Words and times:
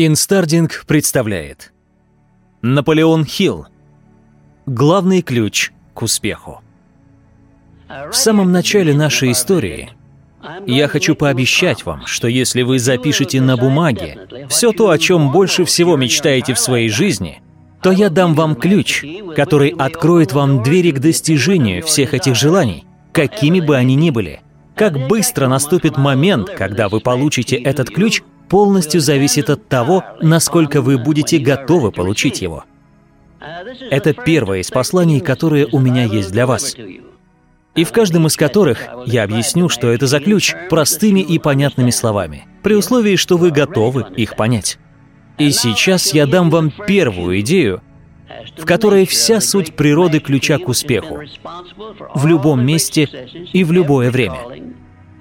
Инстардинг 0.00 0.84
представляет. 0.86 1.72
Наполеон 2.62 3.24
Хилл. 3.24 3.66
Главный 4.64 5.22
ключ 5.22 5.72
к 5.92 6.02
успеху. 6.02 6.60
В 7.88 8.14
самом 8.14 8.52
начале 8.52 8.94
нашей 8.94 9.32
истории 9.32 9.90
я 10.68 10.86
хочу 10.86 11.16
пообещать 11.16 11.84
вам, 11.84 12.06
что 12.06 12.28
если 12.28 12.62
вы 12.62 12.78
запишете 12.78 13.40
на 13.40 13.56
бумаге 13.56 14.28
все 14.48 14.70
то, 14.70 14.90
о 14.90 14.98
чем 14.98 15.32
больше 15.32 15.64
всего 15.64 15.96
мечтаете 15.96 16.54
в 16.54 16.60
своей 16.60 16.90
жизни, 16.90 17.42
то 17.82 17.90
я 17.90 18.08
дам 18.08 18.34
вам 18.34 18.54
ключ, 18.54 19.04
который 19.34 19.70
откроет 19.70 20.32
вам 20.32 20.62
двери 20.62 20.92
к 20.92 21.00
достижению 21.00 21.82
всех 21.82 22.14
этих 22.14 22.36
желаний, 22.36 22.84
какими 23.10 23.58
бы 23.58 23.74
они 23.74 23.96
ни 23.96 24.10
были. 24.10 24.42
Как 24.76 25.08
быстро 25.08 25.48
наступит 25.48 25.96
момент, 25.96 26.50
когда 26.50 26.88
вы 26.88 27.00
получите 27.00 27.56
этот 27.56 27.90
ключ– 27.90 28.22
полностью 28.48 29.00
зависит 29.00 29.50
от 29.50 29.68
того, 29.68 30.04
насколько 30.20 30.82
вы 30.82 30.98
будете 30.98 31.38
готовы 31.38 31.92
получить 31.92 32.42
его. 32.42 32.64
Это 33.90 34.14
первое 34.14 34.60
из 34.60 34.70
посланий, 34.70 35.20
которые 35.20 35.66
у 35.70 35.78
меня 35.78 36.04
есть 36.04 36.32
для 36.32 36.46
вас. 36.46 36.74
И 37.74 37.84
в 37.84 37.92
каждом 37.92 38.26
из 38.26 38.36
которых 38.36 38.88
я 39.06 39.22
объясню, 39.22 39.68
что 39.68 39.88
это 39.88 40.06
за 40.06 40.18
ключ, 40.18 40.54
простыми 40.68 41.20
и 41.20 41.38
понятными 41.38 41.90
словами, 41.90 42.46
при 42.62 42.74
условии, 42.74 43.16
что 43.16 43.36
вы 43.36 43.50
готовы 43.50 44.06
их 44.16 44.34
понять. 44.34 44.78
И 45.38 45.52
сейчас 45.52 46.12
я 46.12 46.26
дам 46.26 46.50
вам 46.50 46.72
первую 46.88 47.40
идею, 47.40 47.82
в 48.56 48.64
которой 48.64 49.06
вся 49.06 49.40
суть 49.40 49.74
природы 49.74 50.18
ключа 50.18 50.58
к 50.58 50.68
успеху, 50.68 51.20
в 52.14 52.26
любом 52.26 52.66
месте 52.66 53.08
и 53.52 53.62
в 53.62 53.70
любое 53.70 54.10
время. 54.10 54.38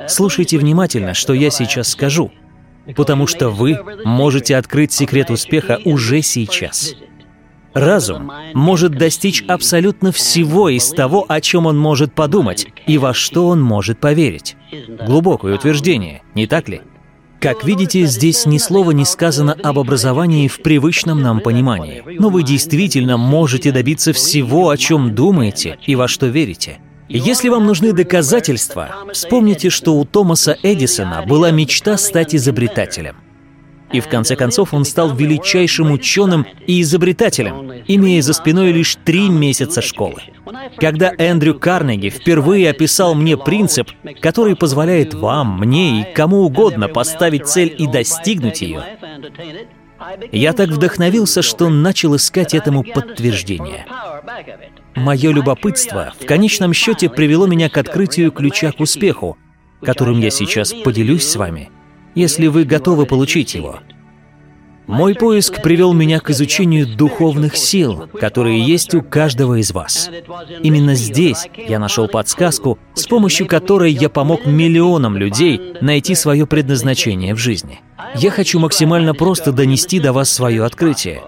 Слушайте 0.08 0.58
внимательно, 0.58 1.14
что 1.14 1.34
я 1.34 1.52
сейчас 1.52 1.90
скажу— 1.90 2.32
потому 2.96 3.28
что 3.28 3.50
вы 3.50 3.78
можете 4.06 4.56
открыть 4.56 4.92
секрет 4.92 5.30
успеха 5.30 5.80
уже 5.86 6.22
сейчас. 6.22 6.96
Разум 7.74 8.32
может 8.54 8.94
достичь 8.94 9.44
абсолютно 9.48 10.12
всего 10.12 10.70
из 10.70 10.90
того, 10.90 11.26
о 11.28 11.40
чем 11.42 11.68
он 11.68 11.78
может 11.78 12.14
подумать 12.14 12.68
и 12.88 12.98
во 12.98 13.14
что 13.14 13.48
он 13.48 13.62
может 13.62 14.00
поверить. 14.00 14.56
Глубокое 15.06 15.56
утверждение, 15.56 16.24
не 16.34 16.48
так 16.48 16.70
ли? 16.70 16.82
Как 17.40 17.64
видите, 17.64 18.06
здесь 18.08 18.48
ни 18.48 18.58
слова 18.58 18.92
не 18.92 19.06
сказано 19.06 19.56
об 19.62 19.78
образовании 19.78 20.48
в 20.48 20.60
привычном 20.64 21.22
нам 21.22 21.40
понимании. 21.40 22.04
Но 22.18 22.30
вы 22.30 22.42
действительно 22.42 23.18
можете 23.18 23.72
добиться 23.72 24.12
всего, 24.12 24.70
о 24.70 24.78
чем 24.78 25.14
думаете 25.14 25.78
и 25.86 25.96
во 25.96 26.08
что 26.08 26.26
верите. 26.28 26.80
Если 27.10 27.50
вам 27.50 27.66
нужны 27.66 27.94
доказательства, 27.94 28.90
вспомните, 29.14 29.70
что 29.70 29.96
у 29.96 30.06
Томаса 30.06 30.58
Эдисона 30.62 31.24
была 31.26 31.52
мечта 31.52 31.98
стать 31.98 32.36
изобретателем. 32.36 33.16
И 33.94 34.02
в 34.02 34.10
конце 34.10 34.36
концов 34.36 34.74
он 34.74 34.84
стал 34.84 35.16
величайшим 35.16 35.92
ученым 35.92 36.46
и 36.66 36.82
изобретателем, 36.82 37.72
имея 37.88 38.22
за 38.22 38.34
спиной 38.34 38.74
лишь 38.74 38.98
три 39.06 39.30
месяца 39.30 39.82
школы. 39.82 40.22
Когда 40.78 41.14
Эндрю 41.18 41.58
Карнеги 41.58 42.10
впервые 42.10 42.70
описал 42.70 43.16
мне 43.16 43.38
принцип, 43.38 43.90
который 44.22 44.58
позволяет 44.58 45.14
вам, 45.14 45.60
мне 45.60 46.02
и 46.02 46.14
кому 46.14 46.42
угодно 46.42 46.90
поставить 46.90 47.48
цель 47.48 47.74
и 47.78 47.88
достигнуть 47.88 48.62
ее, 48.62 48.84
я 50.34 50.54
так 50.54 50.70
вдохновился, 50.70 51.42
что 51.42 51.70
начал 51.70 52.16
искать 52.16 52.54
этому 52.54 52.84
подтверждение. 52.84 53.86
Мое 54.98 55.32
любопытство 55.32 56.12
в 56.20 56.26
конечном 56.26 56.74
счете 56.74 57.08
привело 57.08 57.46
меня 57.46 57.70
к 57.70 57.78
открытию 57.78 58.32
ключа 58.32 58.72
к 58.72 58.80
успеху, 58.80 59.38
которым 59.84 60.20
я 60.20 60.32
сейчас 60.32 60.74
поделюсь 60.74 61.24
с 61.24 61.36
вами, 61.36 61.70
если 62.16 62.48
вы 62.48 62.64
готовы 62.66 63.06
получить 63.06 63.54
его. 63.54 63.80
Мой 64.88 65.14
поиск 65.14 65.62
привел 65.62 65.94
меня 65.94 66.20
к 66.20 66.32
изучению 66.32 66.88
духовных 66.88 67.58
сил, 67.58 68.08
которые 68.20 68.60
есть 68.60 68.96
у 68.96 69.04
каждого 69.04 69.60
из 69.60 69.72
вас. 69.72 70.10
Именно 70.64 70.96
здесь 70.96 71.48
я 71.56 71.78
нашел 71.78 72.08
подсказку, 72.08 72.80
с 72.96 73.06
помощью 73.06 73.46
которой 73.46 73.92
я 73.92 74.10
помог 74.10 74.48
миллионам 74.48 75.16
людей 75.16 75.76
найти 75.80 76.16
свое 76.16 76.48
предназначение 76.48 77.36
в 77.36 77.38
жизни. 77.38 77.82
Я 78.16 78.32
хочу 78.32 78.60
максимально 78.60 79.14
просто 79.14 79.52
донести 79.52 80.00
до 80.00 80.12
вас 80.12 80.32
свое 80.32 80.64
открытие, 80.64 81.22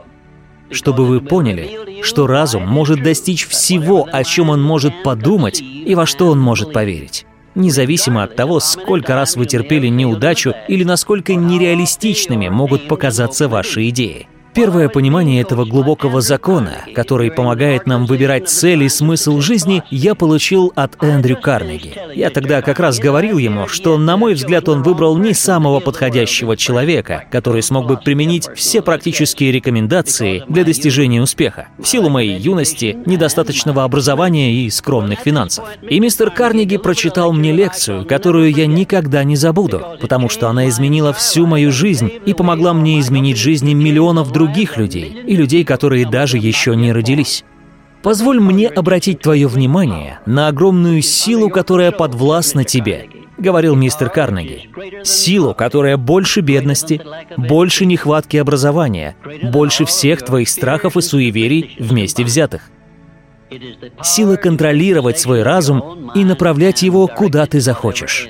чтобы 0.72 1.06
вы 1.06 1.22
поняли, 1.22 1.89
что 2.02 2.28
разум 2.28 2.68
может 2.68 3.04
достичь 3.04 3.48
всего, 3.48 4.08
о 4.12 4.24
чем 4.24 4.50
он 4.50 4.62
может 4.62 5.04
подумать 5.04 5.62
и 5.62 5.96
во 5.96 6.06
что 6.06 6.28
он 6.28 6.40
может 6.40 6.74
поверить 6.74 7.26
независимо 7.56 8.24
от 8.24 8.36
того, 8.36 8.60
сколько 8.60 9.16
раз 9.16 9.36
вы 9.36 9.46
терпели 9.46 9.88
неудачу 9.88 10.54
или 10.68 10.84
насколько 10.84 11.36
нереалистичными 11.36 12.50
могут 12.50 12.88
показаться 12.88 13.48
ваши 13.48 13.90
идеи. 13.90 14.28
Первое 14.60 14.90
понимание 14.90 15.40
этого 15.40 15.64
глубокого 15.64 16.20
закона, 16.20 16.80
который 16.94 17.32
помогает 17.32 17.88
нам 17.88 18.06
выбирать 18.06 18.50
цель 18.50 18.84
и 18.84 18.90
смысл 18.90 19.40
жизни, 19.40 19.84
я 19.90 20.16
получил 20.16 20.74
от 20.76 21.02
Эндрю 21.02 21.38
Карнеги. 21.38 21.96
Я 22.14 22.30
тогда 22.30 22.62
как 22.62 22.78
раз 22.82 23.00
говорил 23.00 23.38
ему, 23.38 23.70
что, 23.70 23.98
на 23.98 24.18
мой 24.18 24.34
взгляд, 24.34 24.68
он 24.68 24.84
выбрал 24.84 25.18
не 25.18 25.34
самого 25.34 25.80
подходящего 25.80 26.58
человека, 26.58 27.24
который 27.32 27.64
смог 27.64 27.88
бы 27.88 27.96
применить 27.96 28.50
все 28.54 28.82
практические 28.82 29.54
рекомендации 29.54 30.44
для 30.50 30.66
достижения 30.66 31.22
успеха, 31.22 31.70
в 31.78 31.88
силу 31.88 32.10
моей 32.10 32.38
юности, 32.38 32.98
недостаточного 33.06 33.86
образования 33.86 34.52
и 34.52 34.70
скромных 34.70 35.20
финансов. 35.20 35.70
И 35.90 36.02
мистер 36.02 36.32
Карнеги 36.32 36.76
прочитал 36.76 37.32
мне 37.32 37.54
лекцию, 37.54 38.06
которую 38.06 38.52
я 38.52 38.68
никогда 38.68 39.24
не 39.24 39.38
забуду, 39.38 39.82
потому 40.02 40.28
что 40.28 40.50
она 40.50 40.68
изменила 40.68 41.14
всю 41.14 41.48
мою 41.48 41.72
жизнь 41.72 42.12
и 42.26 42.34
помогла 42.34 42.74
мне 42.74 43.00
изменить 43.00 43.38
жизни 43.38 43.74
миллионов 43.74 44.34
других 44.34 44.49
людей 44.78 45.24
и 45.26 45.36
людей, 45.36 45.64
которые 45.64 46.10
даже 46.10 46.38
еще 46.38 46.76
не 46.76 46.92
родились. 46.92 47.44
Позволь 48.02 48.40
мне 48.40 48.68
обратить 48.68 49.20
твое 49.20 49.48
внимание 49.48 50.20
на 50.26 50.48
огромную 50.48 51.02
силу, 51.02 51.50
которая 51.50 51.92
подвластна 51.92 52.64
тебе, 52.64 53.10
говорил 53.38 53.76
мистер 53.76 54.10
Карнеги. 54.10 54.70
Силу, 55.04 55.54
которая 55.54 55.98
больше 55.98 56.42
бедности, 56.42 57.02
больше 57.36 57.86
нехватки 57.86 58.38
образования, 58.38 59.16
больше 59.44 59.86
всех 59.86 60.24
твоих 60.24 60.48
страхов 60.50 60.96
и 60.96 61.02
суеверий 61.02 61.76
вместе 61.80 62.24
взятых. 62.24 62.70
Сила 64.04 64.36
контролировать 64.36 65.20
свой 65.20 65.44
разум 65.44 66.12
и 66.14 66.24
направлять 66.24 66.84
его 66.84 67.08
куда 67.08 67.46
ты 67.48 67.60
захочешь. 67.60 68.30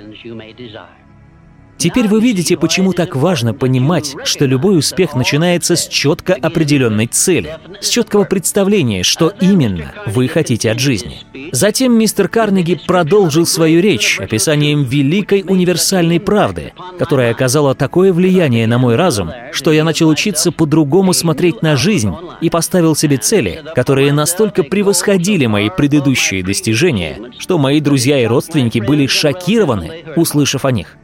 Теперь 1.79 2.09
вы 2.09 2.19
видите, 2.19 2.57
почему 2.57 2.91
так 2.91 3.16
важно 3.16 3.53
понимать, 3.53 4.13
что 4.25 4.44
любой 4.44 4.78
успех 4.78 5.16
начинается 5.16 5.78
с 5.78 5.88
четко 5.88 6.34
определенной 6.34 7.07
цели, 7.07 7.57
с 7.79 7.88
четкого 7.88 8.25
представления, 8.25 9.03
что 9.03 9.31
именно 9.40 9.94
вы 10.06 10.28
хотите 10.28 10.72
от 10.72 10.79
жизни. 10.79 11.19
Затем 11.53 11.94
мистер 11.94 12.28
Карнеги 12.28 12.78
продолжил 12.85 13.45
свою 13.45 13.81
речь 13.81 14.19
описанием 14.19 14.84
великой 14.84 15.45
универсальной 15.47 16.19
правды, 16.19 16.73
которая 16.97 17.31
оказала 17.31 17.73
такое 17.75 18.11
влияние 18.11 18.67
на 18.67 18.78
мой 18.78 18.97
разум, 18.97 19.31
что 19.53 19.72
я 19.72 19.85
начал 19.85 20.09
учиться 20.09 20.51
по-другому 20.51 21.13
смотреть 21.13 21.61
на 21.61 21.78
жизнь 21.78 22.13
и 22.41 22.50
поставил 22.50 22.94
себе 22.94 23.16
цели, 23.16 23.63
которые 23.73 24.11
настолько 24.11 24.63
превосходили 24.63 25.46
мои 25.46 25.69
предыдущие 25.69 26.44
достижения, 26.44 27.19
что 27.38 27.57
мои 27.57 27.79
друзья 27.79 28.22
и 28.22 28.25
родственники 28.25 28.79
были 28.79 29.07
шокированы, 29.07 30.03
услышав 30.17 30.66
о 30.66 30.72
них. 30.72 30.97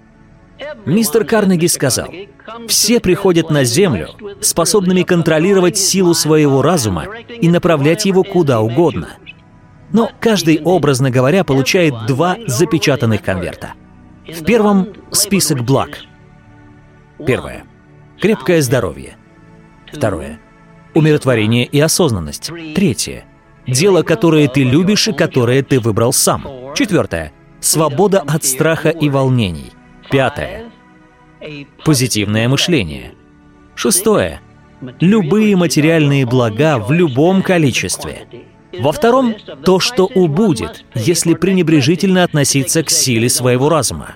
Мистер 0.86 1.26
Карнеги 1.26 1.66
сказал, 1.68 2.14
«Все 2.68 3.00
приходят 3.00 3.50
на 3.50 3.64
Землю, 3.64 4.10
способными 4.42 5.02
контролировать 5.02 5.78
силу 5.78 6.14
своего 6.14 6.62
разума 6.62 7.06
и 7.28 7.50
направлять 7.50 8.06
его 8.06 8.24
куда 8.24 8.62
угодно. 8.62 9.10
Но 9.92 10.12
каждый, 10.20 10.62
образно 10.64 11.10
говоря, 11.10 11.44
получает 11.44 11.94
два 12.08 12.38
запечатанных 12.46 13.24
конверта. 13.24 13.74
В 14.28 14.44
первом— 14.44 14.90
список 15.12 15.64
благ. 15.64 16.00
Первое— 17.26 17.66
крепкое 18.22 18.62
здоровье. 18.62 19.18
Второе— 19.92 20.40
умиротворение 20.94 21.66
и 21.66 21.80
осознанность. 21.80 22.52
Третье— 22.76 23.26
дело, 23.68 24.04
которое 24.04 24.48
ты 24.48 24.64
любишь 24.64 25.08
и 25.08 25.14
которое 25.14 25.64
ты 25.64 25.80
выбрал 25.80 26.14
сам. 26.14 26.46
Четвертое— 26.76 27.32
свобода 27.60 28.22
от 28.28 28.44
страха 28.44 28.90
и 28.90 29.10
волнений. 29.10 29.72
Пятое. 30.12 30.66
Позитивное 31.84 32.48
мышление. 32.48 33.14
Шестое. 33.76 34.42
Любые 35.00 35.56
материальные 35.56 36.26
блага 36.26 36.80
в 36.80 36.92
любом 36.92 37.42
количестве. 37.42 38.28
Во 38.78 38.92
втором— 38.92 39.36
то, 39.66 39.80
что 39.80 40.06
убудет, 40.06 40.84
если 40.94 41.34
пренебрежительно 41.34 42.24
относиться 42.24 42.84
к 42.84 42.90
силе 42.90 43.30
своего 43.30 43.70
разума. 43.70 44.16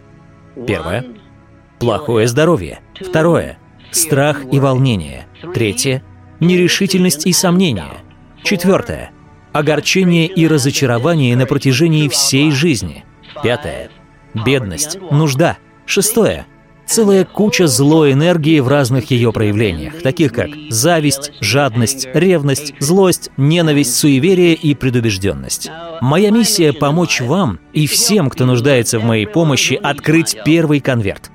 Первое— 0.67 1.05
плохое 1.79 2.27
здоровье. 2.27 2.79
Второе— 2.99 3.57
страх 3.91 4.41
и 4.51 4.59
волнение. 4.59 5.27
Третье— 5.53 6.03
нерешительность 6.41 7.25
и 7.25 7.31
сомнения. 7.31 8.03
Четвертое— 8.43 9.11
огорчение 9.53 10.27
и 10.27 10.45
разочарование 10.47 11.37
на 11.37 11.45
протяжении 11.45 12.09
всей 12.09 12.51
жизни. 12.51 13.05
Пятое— 13.41 13.89
бедность, 14.33 14.99
нужда— 15.09 15.57
Шестое. 15.89 16.45
Целая 16.89 17.23
куча 17.23 17.67
злой 17.67 18.13
энергии 18.13 18.59
в 18.59 18.67
разных 18.67 19.11
ее 19.11 19.31
проявлениях, 19.31 20.01
таких 20.01 20.33
как 20.33 20.49
зависть, 20.69 21.31
жадность, 21.39 22.07
ревность, 22.13 22.73
злость, 22.79 23.29
ненависть, 23.37 23.95
суеверие 23.95 24.55
и 24.55 24.73
предубежденность. 24.73 25.69
Моя 26.01 26.31
миссия— 26.31 26.73
помочь 26.73 27.21
вам 27.21 27.59
и 27.73 27.85
всем, 27.85 28.29
кто 28.29 28.45
нуждается 28.45 28.99
в 28.99 29.03
моей 29.03 29.27
помощи, 29.27 29.79
открыть 29.81 30.37
первый 30.43 30.79
конверт. 30.79 31.29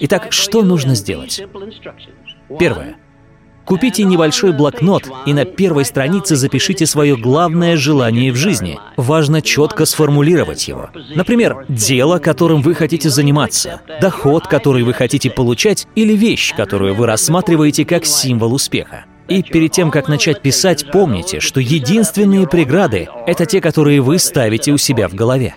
Итак, 0.00 0.28
что 0.30 0.62
нужно 0.62 0.94
сделать? 0.94 1.42
Первое. 2.58 2.96
Купите 3.70 4.02
небольшой 4.02 4.52
блокнот 4.52 5.04
и 5.26 5.32
на 5.32 5.44
первой 5.44 5.84
странице 5.84 6.34
запишите 6.34 6.86
свое 6.86 7.16
главное 7.16 7.76
желание 7.76 8.32
в 8.32 8.34
жизни. 8.34 8.80
Важно 8.96 9.42
четко 9.42 9.86
сформулировать 9.86 10.66
его. 10.66 10.90
Например, 11.14 11.66
дело, 11.68 12.18
которым 12.18 12.62
вы 12.62 12.74
хотите 12.74 13.10
заниматься, 13.10 13.80
доход, 14.00 14.48
который 14.48 14.82
вы 14.82 14.92
хотите 14.92 15.30
получать, 15.30 15.86
или 15.94 16.14
вещь, 16.14 16.52
которую 16.56 16.96
вы 16.96 17.06
рассматриваете 17.06 17.84
как 17.84 18.06
символ 18.06 18.54
успеха. 18.54 19.04
И 19.28 19.44
перед 19.44 19.70
тем, 19.70 19.92
как 19.92 20.08
начать 20.08 20.42
писать, 20.42 20.90
помните, 20.90 21.38
что 21.38 21.60
единственные 21.60 22.48
преграды— 22.48 23.08
это 23.28 23.46
те, 23.46 23.60
которые 23.60 24.00
вы 24.00 24.18
ставите 24.18 24.72
у 24.72 24.78
себя 24.78 25.06
в 25.06 25.14
голове. 25.14 25.54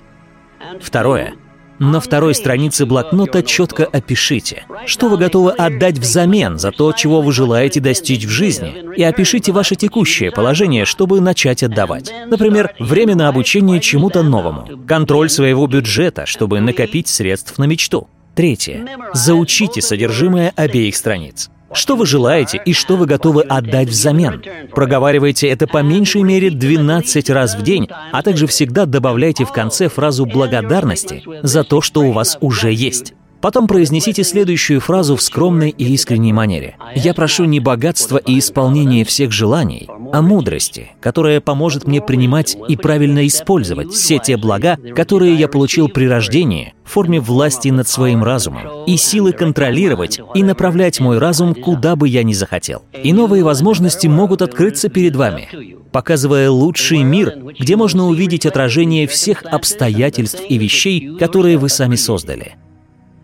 Второе. 0.79 1.33
На 1.79 1.99
второй 1.99 2.35
странице 2.35 2.85
блокнота 2.85 3.41
четко 3.41 3.85
опишите, 3.85 4.65
что 4.85 5.09
вы 5.09 5.17
готовы 5.17 5.51
отдать 5.51 5.97
взамен 5.97 6.59
за 6.59 6.71
то, 6.71 6.91
чего 6.91 7.21
вы 7.21 7.31
желаете 7.31 7.79
достичь 7.79 8.25
в 8.25 8.29
жизни, 8.29 8.83
и 8.95 9.03
опишите 9.03 9.51
ваше 9.51 9.75
текущее 9.75 10.31
положение, 10.31 10.85
чтобы 10.85 11.19
начать 11.19 11.63
отдавать. 11.63 12.13
Например, 12.27 12.73
время 12.79 13.15
на 13.15 13.27
обучение 13.27 13.79
чему-то 13.79 14.23
новому, 14.23 14.85
контроль 14.87 15.29
своего 15.29 15.67
бюджета, 15.67 16.25
чтобы 16.25 16.59
накопить 16.59 17.07
средств 17.07 17.57
на 17.57 17.65
мечту. 17.65 18.07
Третье. 18.35 18.85
Заучите 19.13 19.81
содержимое 19.81 20.53
обеих 20.55 20.95
страниц. 20.95 21.49
Что 21.73 21.95
вы 21.95 22.05
желаете 22.05 22.61
и 22.63 22.73
что 22.73 22.95
вы 22.95 23.05
готовы 23.05 23.41
отдать 23.43 23.89
взамен? 23.89 24.43
Проговаривайте 24.71 25.47
это 25.47 25.67
по 25.67 25.81
меньшей 25.81 26.23
мере 26.23 26.49
12 26.49 27.29
раз 27.29 27.55
в 27.55 27.63
день, 27.63 27.89
а 28.11 28.21
также 28.21 28.47
всегда 28.47 28.85
добавляйте 28.85 29.45
в 29.45 29.51
конце 29.51 29.89
фразу 29.89 30.25
благодарности 30.25 31.23
за 31.41 31.63
то, 31.63 31.81
что 31.81 32.01
у 32.01 32.11
вас 32.11 32.37
уже 32.41 32.71
есть. 32.71 33.13
Потом 33.43 33.67
произнесите 33.67 34.23
следующую 34.23 34.79
фразу 34.79 35.17
в 35.17 35.21
скромной 35.21 35.69
и 35.69 35.93
искренней 35.93 36.31
манере. 36.31 36.77
«Я 36.95 37.13
прошу 37.13 37.43
не 37.43 37.59
богатства 37.59 38.15
и 38.15 38.39
исполнения 38.39 39.03
всех 39.03 39.33
желаний, 39.33 39.89
а 40.13 40.21
мудрости, 40.21 40.91
которая 41.01 41.41
поможет 41.41 41.85
мне 41.85 42.01
принимать 42.01 42.55
и 42.69 42.77
правильно 42.77 43.27
использовать 43.27 43.91
все 43.91 44.17
те 44.17 44.37
блага, 44.37 44.77
которые 44.95 45.35
я 45.35 45.49
получил 45.49 45.89
при 45.89 46.05
рождении 46.05 46.73
в 46.85 46.91
форме 46.91 47.19
власти 47.19 47.67
над 47.67 47.89
своим 47.89 48.23
разумом, 48.23 48.85
и 48.87 48.95
силы 48.95 49.33
контролировать 49.33 50.21
и 50.33 50.41
направлять 50.41 51.01
мой 51.01 51.17
разум, 51.17 51.53
куда 51.53 51.97
бы 51.97 52.07
я 52.07 52.23
ни 52.23 52.31
захотел. 52.31 52.83
И 52.93 53.11
новые 53.11 53.43
возможности 53.43 54.07
могут 54.07 54.41
открыться 54.41 54.87
перед 54.87 55.17
вами, 55.17 55.49
показывая 55.91 56.49
лучший 56.49 57.03
мир, 57.03 57.37
где 57.59 57.75
можно 57.75 58.07
увидеть 58.07 58.45
отражение 58.45 59.05
всех 59.05 59.43
обстоятельств 59.43 60.39
и 60.47 60.57
вещей, 60.57 61.17
которые 61.17 61.57
вы 61.57 61.67
сами 61.67 61.97
создали. 61.97 62.55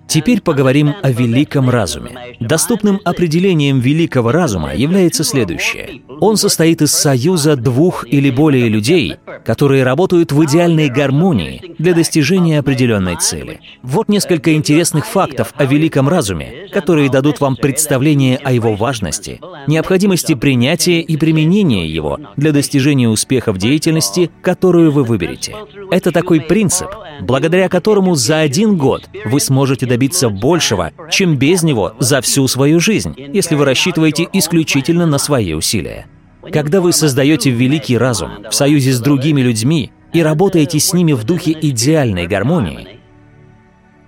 Теперь 0.09 0.41
поговорим 0.41 0.95
о 1.03 1.11
великом 1.11 1.69
разуме. 1.69 2.35
Доступным 2.39 2.99
определением 3.05 3.79
великого 3.79 4.31
разума 4.31 4.73
является 4.73 5.23
следующее. 5.23 6.01
Он 6.19 6.35
состоит 6.35 6.81
из 6.81 6.91
союза 6.91 7.55
двух 7.55 8.07
или 8.07 8.31
более 8.31 8.69
людей, 8.69 9.17
которые 9.45 9.83
работают 9.83 10.31
в 10.31 10.43
идеальной 10.45 10.89
гармонии 10.89 11.75
для 11.77 11.93
достижения 11.93 12.57
определенной 12.57 13.17
цели. 13.17 13.59
Вот 13.83 14.09
несколько 14.09 14.55
интересных 14.55 15.05
фактов 15.05 15.53
о 15.55 15.65
великом 15.65 16.09
разуме, 16.09 16.69
которые 16.73 17.11
дадут 17.11 17.39
вам 17.39 17.55
представление 17.55 18.37
о 18.37 18.51
его 18.51 18.75
важности, 18.75 19.39
необходимости 19.67 20.33
принятия 20.33 21.01
и 21.01 21.17
применения 21.17 21.87
его 21.87 22.17
для 22.35 22.51
достижения 22.51 23.07
успеха 23.07 23.53
в 23.53 23.59
деятельности, 23.59 24.31
которую 24.41 24.91
вы 24.91 25.03
выберете. 25.03 25.55
Это 25.91 26.11
такой 26.11 26.41
принцип, 26.41 26.87
благодаря 27.21 27.69
которому 27.69 28.15
за 28.15 28.39
один 28.39 28.75
год 28.75 29.07
вы 29.25 29.39
сможете 29.39 29.85
добиться 29.85 29.98
добиться 29.99 30.29
большего, 30.29 30.93
чем 31.11 31.35
без 31.35 31.61
него 31.61 31.93
за 31.99 32.21
всю 32.21 32.47
свою 32.47 32.79
жизнь, 32.79 33.13
если 33.17 33.55
вы 33.55 33.65
рассчитываете 33.65 34.29
исключительно 34.31 35.05
на 35.05 35.17
свои 35.17 35.51
усилия. 35.51 36.07
Когда 36.53 36.79
вы 36.79 36.93
создаете 36.93 37.49
великий 37.49 37.97
разум 37.97 38.45
в 38.49 38.55
союзе 38.55 38.93
с 38.93 39.01
другими 39.01 39.41
людьми 39.41 39.91
и 40.13 40.23
работаете 40.23 40.79
с 40.79 40.93
ними 40.93 41.11
в 41.11 41.25
духе 41.25 41.51
идеальной 41.51 42.27
гармонии, 42.27 42.99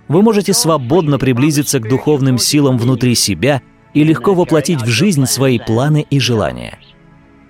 вы 0.08 0.22
можете 0.22 0.54
свободно 0.54 1.18
приблизиться 1.18 1.78
к 1.78 1.86
духовным 1.86 2.38
силам 2.38 2.78
внутри 2.78 3.14
себя 3.14 3.60
и 3.92 4.02
легко 4.02 4.32
воплотить 4.32 4.80
в 4.80 4.88
жизнь 4.88 5.26
свои 5.26 5.58
планы 5.58 6.06
и 6.08 6.18
желания. 6.18 6.78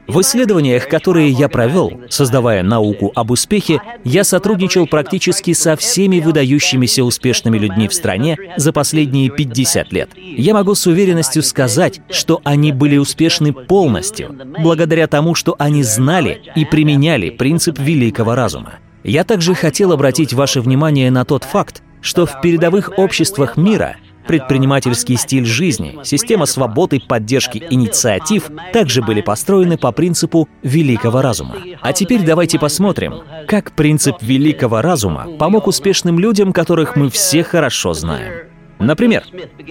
В 0.09 0.21
исследованиях, 0.21 0.89
которые 0.89 1.31
я 1.31 1.49
провел, 1.49 1.93
создавая 2.11 2.63
науку 2.63 3.13
об 3.15 3.31
успехе, 3.31 3.81
я 4.05 4.25
сотрудничал 4.25 4.87
практически 4.87 5.53
со 5.53 5.77
всеми 5.77 6.19
выдающимися 6.19 7.05
успешными 7.05 7.57
людьми 7.57 7.89
в 7.89 7.95
стране 7.95 8.37
за 8.57 8.73
последние 8.73 9.31
50 9.31 9.93
лет. 9.93 10.11
Я 10.17 10.55
могу 10.55 10.75
с 10.75 10.87
уверенностью 10.87 11.43
сказать, 11.43 12.01
что 12.11 12.41
они 12.45 12.73
были 12.73 12.97
успешны 12.97 13.53
полностью, 13.53 14.37
благодаря 14.61 15.07
тому, 15.07 15.35
что 15.35 15.55
они 15.59 15.83
знали 15.83 16.43
и 16.57 16.65
применяли 16.65 17.31
принцип 17.31 17.79
великого 17.79 18.35
разума. 18.35 18.75
Я 19.05 19.25
также 19.25 19.55
хотел 19.55 19.93
обратить 19.93 20.33
ваше 20.33 20.61
внимание 20.61 21.11
на 21.11 21.25
тот 21.25 21.45
факт, 21.45 21.83
что 22.01 22.27
в 22.27 22.41
передовых 22.41 22.93
обществах 22.97 23.57
мира 23.57 23.97
Предпринимательский 24.27 25.17
стиль 25.17 25.45
жизни, 25.45 25.99
система 26.05 26.47
свободы, 26.47 27.01
поддержки 27.01 27.63
инициатив 27.71 28.51
также 28.73 29.03
были 29.03 29.21
построены 29.21 29.77
по 29.77 29.93
принципу 29.93 30.49
великого 30.63 31.23
разума. 31.23 31.57
А 31.81 31.93
теперь 31.93 32.23
давайте 32.23 32.59
посмотрим, 32.59 33.23
как 33.49 33.73
принцип 33.73 34.17
великого 34.21 34.81
разума 34.81 35.27
помог 35.39 35.67
успешным 35.67 36.19
людям, 36.19 36.53
которых 36.53 36.97
мы 36.97 37.11
все 37.11 37.43
хорошо 37.43 37.93
знаем. 37.95 38.52
Например, 38.83 39.23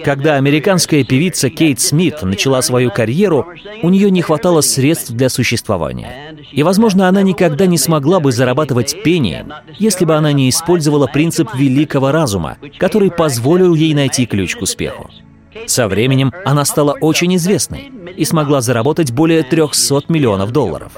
когда 0.04 0.36
американская 0.36 1.04
певица 1.04 1.50
Кейт 1.50 1.80
Смит 1.80 2.22
начала 2.22 2.62
свою 2.62 2.90
карьеру, 2.90 3.46
у 3.82 3.90
нее 3.90 4.10
не 4.10 4.22
хватало 4.22 4.62
средств 4.62 5.10
для 5.10 5.28
существования. 5.28 6.34
И, 6.50 6.62
возможно, 6.62 7.08
она 7.08 7.22
никогда 7.22 7.66
не 7.66 7.76
смогла 7.76 8.20
бы 8.20 8.32
зарабатывать 8.32 9.02
пением, 9.02 9.52
если 9.78 10.06
бы 10.06 10.16
она 10.16 10.32
не 10.32 10.48
использовала 10.48 11.06
принцип 11.06 11.54
великого 11.54 12.10
разума, 12.10 12.56
который 12.78 13.10
позволил 13.10 13.74
ей 13.74 13.92
найти 13.94 14.24
ключ 14.24 14.56
к 14.56 14.62
успеху. 14.62 15.10
Со 15.66 15.88
временем 15.88 16.32
она 16.46 16.64
стала 16.64 16.96
очень 16.98 17.36
известной 17.36 17.92
и 18.16 18.24
смогла 18.24 18.62
заработать 18.62 19.12
более 19.12 19.42
300 19.42 20.04
миллионов 20.08 20.50
долларов. 20.52 20.92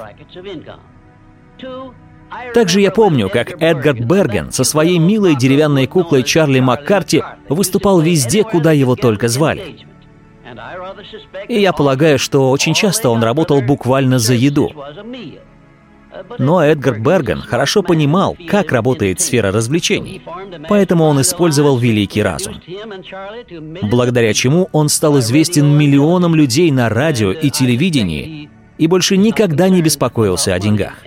Также 2.53 2.81
я 2.81 2.91
помню, 2.91 3.29
как 3.29 3.61
Эдгард 3.61 3.99
Берген 3.99 4.51
со 4.51 4.63
своей 4.63 4.97
милой 4.97 5.35
деревянной 5.35 5.87
куклой 5.87 6.23
Чарли 6.23 6.59
Маккарти 6.59 7.23
выступал 7.49 7.99
везде, 7.99 8.43
куда 8.43 8.71
его 8.71 8.95
только 8.95 9.27
звали. 9.27 9.85
И 11.47 11.59
я 11.59 11.73
полагаю, 11.73 12.17
что 12.17 12.51
очень 12.51 12.73
часто 12.73 13.09
он 13.09 13.23
работал 13.23 13.61
буквально 13.61 14.19
за 14.19 14.33
еду. 14.33 14.71
Но 16.39 16.63
Эдгар 16.63 16.99
Берген 16.99 17.41
хорошо 17.41 17.83
понимал, 17.83 18.37
как 18.47 18.71
работает 18.71 19.19
сфера 19.19 19.51
развлечений, 19.51 20.21
поэтому 20.69 21.03
он 21.03 21.19
использовал 21.19 21.77
великий 21.77 22.23
разум, 22.23 22.61
благодаря 23.81 24.33
чему 24.33 24.69
он 24.71 24.87
стал 24.87 25.19
известен 25.19 25.67
миллионам 25.77 26.33
людей 26.33 26.71
на 26.71 26.87
радио 26.87 27.31
и 27.31 27.49
телевидении 27.49 28.49
и 28.77 28.87
больше 28.87 29.17
никогда 29.17 29.69
не 29.69 29.81
беспокоился 29.81 30.53
о 30.53 30.59
деньгах. 30.59 31.03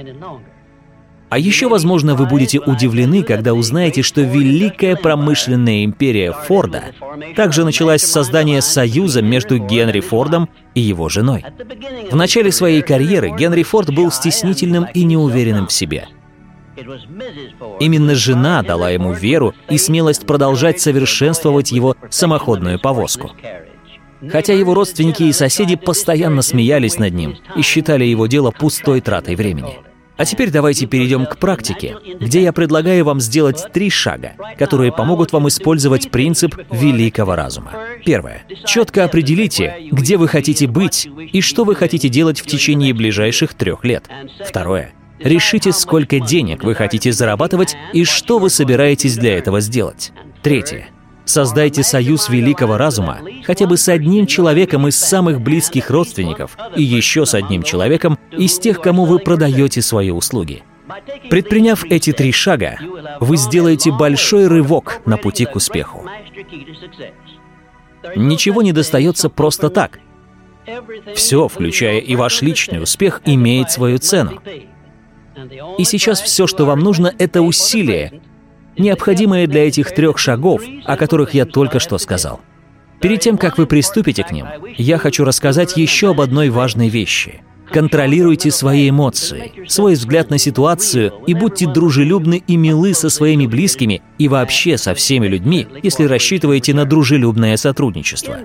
А 1.30 1.38
еще, 1.38 1.68
возможно, 1.68 2.14
вы 2.14 2.26
будете 2.26 2.58
удивлены, 2.58 3.22
когда 3.22 3.52
узнаете, 3.52 4.02
что 4.02 4.22
великая 4.22 4.96
промышленная 4.96 5.84
империя 5.84 6.32
Форда 6.32 6.84
также 7.36 7.64
началась 7.64 8.02
с 8.02 8.10
создания 8.10 8.62
союза 8.62 9.20
между 9.20 9.58
Генри 9.58 10.00
Фордом 10.00 10.48
и 10.74 10.80
его 10.80 11.08
женой. 11.08 11.44
В 12.10 12.16
начале 12.16 12.50
своей 12.50 12.80
карьеры 12.80 13.30
Генри 13.36 13.62
Форд 13.62 13.94
был 13.94 14.10
стеснительным 14.10 14.86
и 14.94 15.04
неуверенным 15.04 15.66
в 15.66 15.72
себе. 15.72 16.08
Именно 17.80 18.14
жена 18.14 18.62
дала 18.62 18.90
ему 18.90 19.12
веру 19.12 19.54
и 19.68 19.76
смелость 19.76 20.26
продолжать 20.26 20.80
совершенствовать 20.80 21.72
его 21.72 21.96
самоходную 22.08 22.78
повозку. 22.80 23.32
Хотя 24.30 24.54
его 24.54 24.74
родственники 24.74 25.24
и 25.24 25.32
соседи 25.32 25.76
постоянно 25.76 26.42
смеялись 26.42 26.98
над 26.98 27.12
ним 27.14 27.36
и 27.54 27.62
считали 27.62 28.04
его 28.04 28.26
дело 28.26 28.50
пустой 28.50 29.00
тратой 29.00 29.34
времени. 29.36 29.78
А 30.18 30.24
теперь 30.24 30.50
давайте 30.50 30.86
перейдем 30.86 31.26
к 31.26 31.38
практике, 31.38 31.96
где 32.20 32.42
я 32.42 32.52
предлагаю 32.52 33.04
вам 33.04 33.20
сделать 33.20 33.64
три 33.72 33.88
шага, 33.88 34.32
которые 34.58 34.92
помогут 34.92 35.32
вам 35.32 35.46
использовать 35.46 36.10
принцип 36.10 36.56
великого 36.72 37.36
разума. 37.36 37.72
Первое. 38.04 38.44
Четко 38.66 39.04
определите, 39.04 39.76
где 39.92 40.16
вы 40.16 40.26
хотите 40.26 40.66
быть 40.66 41.08
и 41.32 41.40
что 41.40 41.64
вы 41.64 41.76
хотите 41.76 42.08
делать 42.08 42.40
в 42.40 42.46
течение 42.46 42.92
ближайших 42.92 43.54
трех 43.54 43.84
лет. 43.84 44.08
Второе. 44.44 44.92
Решите, 45.20 45.72
сколько 45.72 46.18
денег 46.18 46.64
вы 46.64 46.74
хотите 46.74 47.12
зарабатывать 47.12 47.76
и 47.92 48.04
что 48.04 48.40
вы 48.40 48.50
собираетесь 48.50 49.16
для 49.16 49.38
этого 49.38 49.60
сделать. 49.60 50.12
Третье. 50.42 50.88
Создайте 51.28 51.82
союз 51.82 52.30
великого 52.30 52.78
разума 52.78 53.20
хотя 53.44 53.66
бы 53.66 53.76
с 53.76 53.86
одним 53.90 54.26
человеком 54.26 54.88
из 54.88 54.98
самых 54.98 55.42
близких 55.42 55.90
родственников 55.90 56.56
и 56.74 56.82
еще 56.82 57.26
с 57.26 57.34
одним 57.34 57.62
человеком 57.62 58.18
из 58.30 58.58
тех, 58.58 58.80
кому 58.80 59.04
вы 59.04 59.18
продаете 59.18 59.82
свои 59.82 60.10
услуги. 60.10 60.62
Предприняв 61.28 61.84
эти 61.84 62.12
три 62.12 62.32
шага, 62.32 62.78
вы 63.20 63.36
сделаете 63.36 63.92
большой 63.92 64.46
рывок 64.46 65.02
на 65.04 65.18
пути 65.18 65.44
к 65.44 65.54
успеху. 65.54 66.08
Ничего 68.16 68.62
не 68.62 68.72
достается 68.72 69.28
просто 69.28 69.68
так. 69.68 70.00
Все, 71.14 71.46
включая 71.46 71.98
и 71.98 72.16
ваш 72.16 72.40
личный 72.40 72.82
успех, 72.82 73.20
имеет 73.26 73.70
свою 73.70 73.98
цену. 73.98 74.40
И 75.76 75.84
сейчас 75.84 76.22
все, 76.22 76.46
что 76.46 76.64
вам 76.64 76.80
нужно, 76.80 77.14
это 77.18 77.42
усилие, 77.42 78.22
необходимое 78.78 79.46
для 79.46 79.66
этих 79.66 79.94
трех 79.94 80.18
шагов, 80.18 80.62
о 80.84 80.96
которых 80.96 81.34
я 81.34 81.44
только 81.44 81.78
что 81.80 81.98
сказал. 81.98 82.40
Перед 83.00 83.20
тем, 83.20 83.38
как 83.38 83.58
вы 83.58 83.66
приступите 83.66 84.24
к 84.24 84.32
ним, 84.32 84.46
я 84.76 84.98
хочу 84.98 85.24
рассказать 85.24 85.76
еще 85.76 86.10
об 86.10 86.20
одной 86.20 86.50
важной 86.50 86.88
вещи. 86.88 87.42
Контролируйте 87.70 88.50
свои 88.50 88.88
эмоции, 88.88 89.52
свой 89.68 89.92
взгляд 89.92 90.30
на 90.30 90.38
ситуацию 90.38 91.12
и 91.26 91.34
будьте 91.34 91.66
дружелюбны 91.66 92.42
и 92.46 92.56
милы 92.56 92.94
со 92.94 93.10
своими 93.10 93.46
близкими 93.46 94.00
и 94.18 94.26
вообще 94.26 94.78
со 94.78 94.94
всеми 94.94 95.26
людьми, 95.26 95.66
если 95.82 96.04
рассчитываете 96.04 96.72
на 96.72 96.86
дружелюбное 96.86 97.56
сотрудничество. 97.56 98.38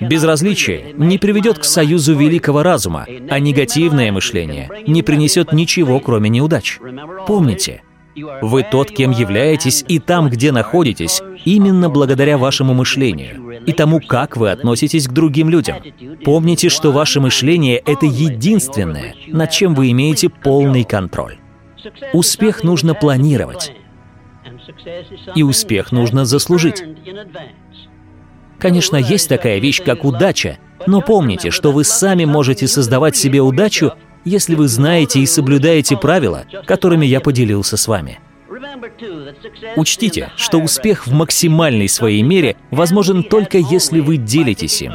Безразличие 0.00 0.92
не 0.96 1.18
приведет 1.18 1.58
к 1.58 1.64
союзу 1.64 2.14
великого 2.14 2.62
разума, 2.62 3.06
а 3.30 3.38
негативное 3.40 4.12
мышление 4.12 4.70
не 4.86 5.02
принесет 5.02 5.52
ничего, 5.52 5.98
кроме 5.98 6.28
неудач. 6.28 6.78
Помните, 7.26 7.82
вы 8.42 8.62
тот, 8.62 8.90
кем 8.90 9.10
являетесь, 9.10 9.84
и 9.88 9.98
там, 9.98 10.28
где 10.28 10.52
находитесь, 10.52 11.22
именно 11.44 11.88
благодаря 11.88 12.38
вашему 12.38 12.74
мышлению 12.74 13.62
и 13.66 13.72
тому, 13.72 14.00
как 14.00 14.36
вы 14.36 14.50
относитесь 14.50 15.08
к 15.08 15.12
другим 15.12 15.48
людям. 15.48 15.76
Помните, 16.24 16.68
что 16.68 16.92
ваше 16.92 17.20
мышление— 17.20 17.76
это 17.86 18.06
единственное, 18.06 19.14
над 19.26 19.50
чем 19.50 19.74
вы 19.74 19.90
имеете 19.90 20.28
полный 20.28 20.84
контроль. 20.84 21.38
Успех 22.12 22.64
нужно 22.64 22.94
планировать, 22.94 23.72
и 25.34 25.42
успех 25.42 25.92
нужно 25.92 26.24
заслужить. 26.24 26.82
Конечно, 28.58 28.96
есть 28.96 29.28
такая 29.28 29.58
вещь, 29.58 29.82
как 29.84 30.04
удача, 30.04 30.58
но 30.86 31.00
помните, 31.00 31.50
что 31.50 31.70
вы 31.72 31.84
сами 31.84 32.24
можете 32.24 32.66
создавать 32.66 33.16
себе 33.16 33.40
удачу 33.40 33.92
если 34.24 34.54
вы 34.54 34.68
знаете 34.68 35.20
и 35.20 35.26
соблюдаете 35.26 35.96
правила, 35.96 36.44
которыми 36.66 37.06
я 37.06 37.20
поделился 37.20 37.76
с 37.76 37.88
вами. 37.88 38.20
Учтите, 39.76 40.30
что 40.36 40.58
успех 40.58 41.06
в 41.06 41.12
максимальной 41.12 41.88
своей 41.88 42.22
мере 42.22 42.56
возможен 42.70 43.22
только 43.22 43.58
если 43.58 44.00
вы 44.00 44.16
делитесь 44.16 44.82
им. 44.82 44.92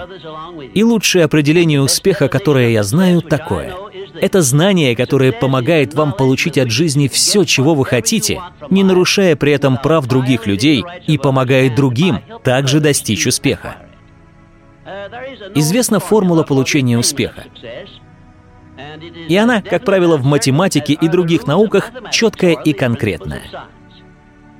И 0.74 0.84
лучшее 0.84 1.25
определение 1.25 1.82
успеха, 1.82 2.27
которое 2.27 2.70
я 2.70 2.84
знаю, 2.84 3.22
такое. 3.22 3.75
Это 4.20 4.42
знание, 4.42 4.96
которое 4.96 5.32
помогает 5.32 5.94
вам 5.94 6.13
получить 6.13 6.58
от 6.58 6.70
жизни 6.70 7.08
все, 7.08 7.44
чего 7.44 7.74
вы 7.74 7.86
хотите, 7.86 8.42
не 8.70 8.84
нарушая 8.84 9.36
при 9.36 9.51
этом 9.51 9.77
прав 9.77 10.06
других 10.08 10.46
людей 10.46 10.84
и 11.08 11.18
помогает 11.18 11.75
другим 11.75 12.20
также 12.44 12.80
достичь 12.80 13.25
успеха. 13.27 13.77
Известна 15.56 16.00
формула 16.00 16.44
получения 16.44 16.98
успеха. 16.98 17.46
И 19.28 19.36
она, 19.36 19.62
как 19.62 19.86
правило, 19.86 20.18
в 20.18 20.25
математике 20.25 20.94
и 20.94 21.08
других 21.08 21.48
науках 21.48 21.92
четкая 22.12 22.54
и 22.54 22.74
конкретная. 22.74 23.44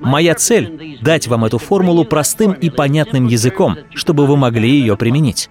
Моя 0.00 0.34
цель— 0.34 0.98
дать 1.02 1.28
вам 1.28 1.44
эту 1.44 1.58
формулу 1.58 2.04
простым 2.04 2.52
и 2.52 2.68
понятным 2.68 3.26
языком, 3.26 3.76
чтобы 3.94 4.26
вы 4.26 4.36
могли 4.36 4.68
ее 4.68 4.96
применить. 4.96 5.50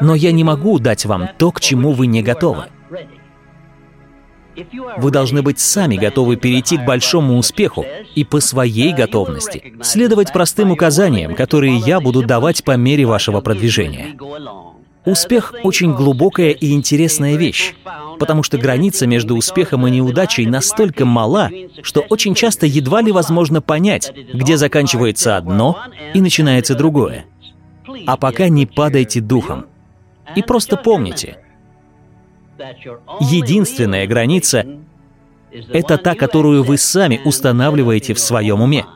Но 0.00 0.14
я 0.14 0.32
не 0.32 0.44
могу 0.44 0.78
дать 0.78 1.04
вам 1.04 1.28
то, 1.38 1.50
к 1.50 1.60
чему 1.60 1.92
вы 1.92 2.06
не 2.06 2.22
готовы. 2.22 2.66
Вы 4.98 5.10
должны 5.10 5.42
быть 5.42 5.58
сами 5.58 5.96
готовы 5.96 6.36
перейти 6.36 6.78
к 6.78 6.84
большому 6.84 7.38
успеху 7.38 7.84
и 8.14 8.24
по 8.24 8.40
своей 8.40 8.92
готовности 8.92 9.74
следовать 9.82 10.32
простым 10.32 10.70
указаниям, 10.70 11.34
которые 11.34 11.76
я 11.76 12.00
буду 12.00 12.22
давать 12.24 12.62
по 12.62 12.76
мере 12.76 13.04
вашего 13.04 13.40
продвижения. 13.40 14.16
Успех— 15.04 15.54
очень 15.62 15.92
глубокая 15.94 16.50
и 16.50 16.72
интересная 16.72 17.36
вещь, 17.36 17.74
потому 18.18 18.42
что 18.42 18.56
граница 18.56 19.06
между 19.06 19.36
успехом 19.36 19.86
и 19.86 19.90
неудачей 19.90 20.46
настолько 20.46 21.04
мала, 21.04 21.50
что 21.82 22.00
очень 22.00 22.34
часто 22.34 22.66
едва 22.66 23.02
ли 23.02 23.12
возможно 23.12 23.60
понять, 23.60 24.12
где 24.32 24.56
заканчивается 24.56 25.36
одно 25.36 25.78
и 26.14 26.20
начинается 26.20 26.74
другое. 26.74 27.26
А 28.06 28.16
пока 28.16 28.48
не 28.48 28.66
падайте 28.66 29.20
духом. 29.20 29.66
И 30.36 30.42
просто 30.42 30.76
помните, 30.76 31.38
единственная 33.20 34.06
граница— 34.06 34.64
это 35.52 35.98
та, 35.98 36.14
которую 36.14 36.62
вы 36.64 36.78
сами 36.78 37.20
устанавливаете 37.24 38.14
в 38.14 38.18
своем 38.18 38.62
уме. 38.62 38.86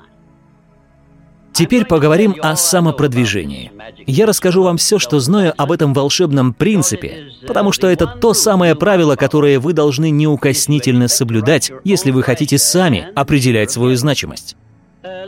Теперь 1.58 1.86
поговорим 1.86 2.36
о 2.40 2.54
самопродвижении. 2.54 3.72
Я 4.06 4.26
расскажу 4.26 4.62
вам 4.62 4.76
все, 4.76 5.00
что 5.00 5.18
знаю 5.18 5.52
об 5.56 5.72
этом 5.72 5.92
волшебном 5.92 6.54
принципе, 6.54 7.32
потому 7.48 7.72
что 7.72 7.88
это 7.88 8.06
то 8.06 8.32
самое 8.32 8.76
правило, 8.76 9.16
которое 9.16 9.58
вы 9.58 9.72
должны 9.72 10.10
неукоснительно 10.10 11.08
соблюдать, 11.08 11.72
если 11.82 12.12
вы 12.12 12.22
хотите 12.22 12.58
сами 12.58 13.08
определять 13.16 13.72
свою 13.72 13.96
значимость. 13.96 14.54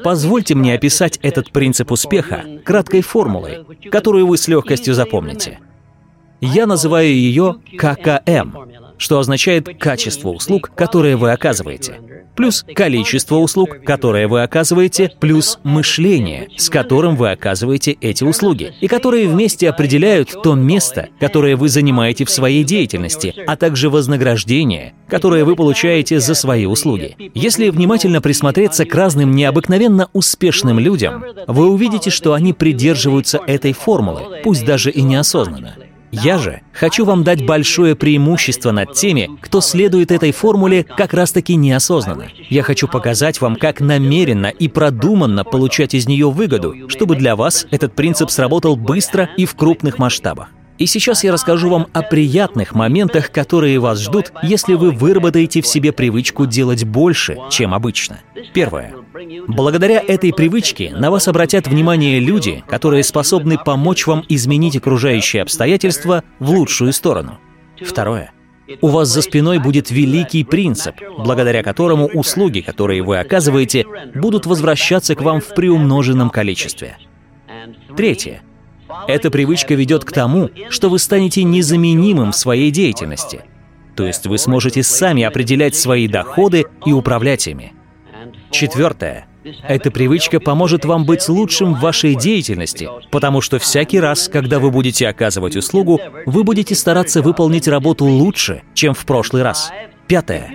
Позвольте 0.05 0.55
мне 0.55 0.75
описать 0.75 1.19
этот 1.21 1.51
принцип 1.51 1.91
успеха 1.91 2.45
краткой 2.65 3.01
формулой, 3.01 3.67
которую 3.91 4.29
вы 4.29 4.39
с 4.39 4.47
легкостью 4.47 4.95
запомните. 4.95 5.59
Я 6.41 6.67
называю 6.67 7.09
ее 7.13 7.57
ККМ, 7.77 8.57
что 8.99 9.19
означает 9.19 9.69
качество 9.81 10.29
услуг, 10.29 10.71
которые 10.77 11.17
вы 11.17 11.33
оказываете 11.33 11.99
плюс 12.35 12.65
количество 12.75 13.37
услуг, 13.37 13.83
которые 13.85 14.27
вы 14.27 14.43
оказываете, 14.43 15.13
плюс 15.21 15.59
мышление, 15.63 16.49
с 16.57 16.69
которым 16.69 17.17
вы 17.17 17.31
оказываете 17.31 17.93
эти 18.01 18.25
услуги, 18.25 18.73
и 18.81 18.89
которые 18.89 19.29
вместе 19.29 19.69
определяют 19.69 20.43
то 20.43 20.55
место, 20.55 21.09
которое 21.19 21.57
вы 21.57 21.69
занимаете 21.69 22.25
в 22.25 22.31
своей 22.31 22.65
деятельности, 22.65 23.35
а 23.47 23.57
также 23.57 23.91
вознаграждение, 23.91 24.95
которое 25.09 25.45
вы 25.45 25.57
получаете 25.57 26.21
за 26.21 26.35
свои 26.35 26.67
услуги. 26.67 27.17
Если 27.35 27.69
внимательно 27.69 28.21
присмотреться 28.21 28.85
к 28.85 28.95
разным 28.95 29.33
необыкновенно 29.33 30.09
успешным 30.13 30.79
людям, 30.79 31.25
вы 31.47 31.71
увидите, 31.71 32.11
что 32.11 32.33
они 32.33 32.53
придерживаются 32.53 33.41
этой 33.47 33.73
формулы, 33.73 34.41
пусть 34.43 34.65
даже 34.65 34.91
и 34.91 35.03
неосознанно. 35.03 35.75
Я 36.13 36.39
же 36.39 36.63
хочу 36.73 37.05
вам 37.05 37.23
дать 37.23 37.47
большое 37.47 37.95
преимущество 37.95 38.73
над 38.73 38.95
теми, 38.95 39.31
кто 39.41 39.61
следует 39.61 40.11
этой 40.11 40.33
формуле 40.33 40.85
как 40.85 41.15
раз-таки 41.15 41.55
неосознанно. 41.55 42.29
Я 42.49 42.63
хочу 42.63 42.89
показать 42.89 43.41
вам, 43.41 43.57
как 43.57 43.81
намеренно 43.81 44.47
и 44.47 44.69
продуманно 44.69 45.45
получать 45.45 45.95
из 45.95 46.09
нее 46.09 46.31
выгоду, 46.31 46.89
чтобы 46.89 47.17
для 47.17 47.37
вас 47.37 47.67
этот 47.71 47.95
принцип 47.95 48.31
сработал 48.31 48.77
быстро 48.77 49.31
и 49.37 49.47
в 49.47 49.55
крупных 49.55 49.99
масштабах. 49.99 50.49
И 50.81 50.87
сейчас 50.87 51.25
я 51.25 51.33
расскажу 51.33 51.69
вам 51.69 51.89
о 51.93 52.01
приятных 52.01 52.75
моментах, 52.75 53.31
которые 53.31 53.79
вас 53.79 54.01
ждут, 54.01 54.33
если 54.43 54.73
вы 54.73 54.93
выработаете 54.93 55.61
в 55.61 55.67
себе 55.67 55.93
привычку 55.93 56.47
делать 56.47 56.85
больше, 56.85 57.37
чем 57.51 57.75
обычно. 57.75 58.21
Первое. 58.55 58.95
Благодаря 59.47 60.01
этой 60.01 60.33
привычке 60.33 60.91
на 60.97 61.11
вас 61.11 61.29
обратят 61.29 61.69
внимание 61.69 62.19
люди, 62.19 62.65
которые 62.67 63.05
способны 63.05 63.59
помочь 63.59 64.07
вам 64.07 64.25
изменить 64.31 64.75
окружающие 64.75 65.43
обстоятельства 65.43 66.25
в 66.39 66.49
лучшую 66.49 66.95
сторону. 66.95 67.39
Второе. 67.79 68.33
У 68.81 68.87
вас 68.87 69.09
за 69.09 69.21
спиной 69.21 69.59
будет 69.59 69.91
великий 69.91 70.45
принцип, 70.45 70.95
благодаря 71.19 71.63
которому 71.63 72.07
услуги, 72.07 72.61
которые 72.61 73.03
вы 73.03 73.19
оказываете, 73.19 73.85
будут 74.15 74.47
возвращаться 74.47 75.15
к 75.15 75.21
вам 75.21 75.43
в 75.43 75.55
приумноженном 75.55 76.31
количестве. 76.31 76.97
Третье. 77.95 78.41
Эта 79.09 79.31
привычка 79.31 79.75
ведет 79.75 80.05
к 80.05 80.13
тому, 80.13 80.51
что 80.69 80.89
вы 80.89 80.99
станете 80.99 81.43
незаменимым 81.43 82.33
в 82.33 82.37
своей 82.37 82.71
деятельности. 82.71 83.43
То 83.97 84.07
есть 84.07 84.27
вы 84.27 84.39
сможете 84.39 84.83
сами 84.83 85.23
определять 85.23 85.75
свои 85.75 86.09
доходы 86.09 86.65
и 86.87 86.93
управлять 86.93 87.47
ими. 87.47 87.73
Четвертое. 88.51 89.27
Эта 89.67 89.91
привычка 89.91 90.39
поможет 90.39 90.85
вам 90.85 91.05
быть 91.07 91.29
лучшим 91.29 91.75
в 91.75 91.81
вашей 91.81 92.15
деятельности, 92.15 92.89
потому 93.11 93.41
что 93.41 93.59
всякий 93.59 93.99
раз, 93.99 94.29
когда 94.29 94.59
вы 94.59 94.71
будете 94.71 95.09
оказывать 95.09 95.57
услугу, 95.57 95.99
вы 96.27 96.45
будете 96.45 96.75
стараться 96.75 97.23
выполнить 97.23 97.67
работу 97.67 98.05
лучше, 98.05 98.63
чем 98.75 98.93
в 98.93 99.07
прошлый 99.07 99.43
раз. 99.43 99.73
Пятое. 100.07 100.51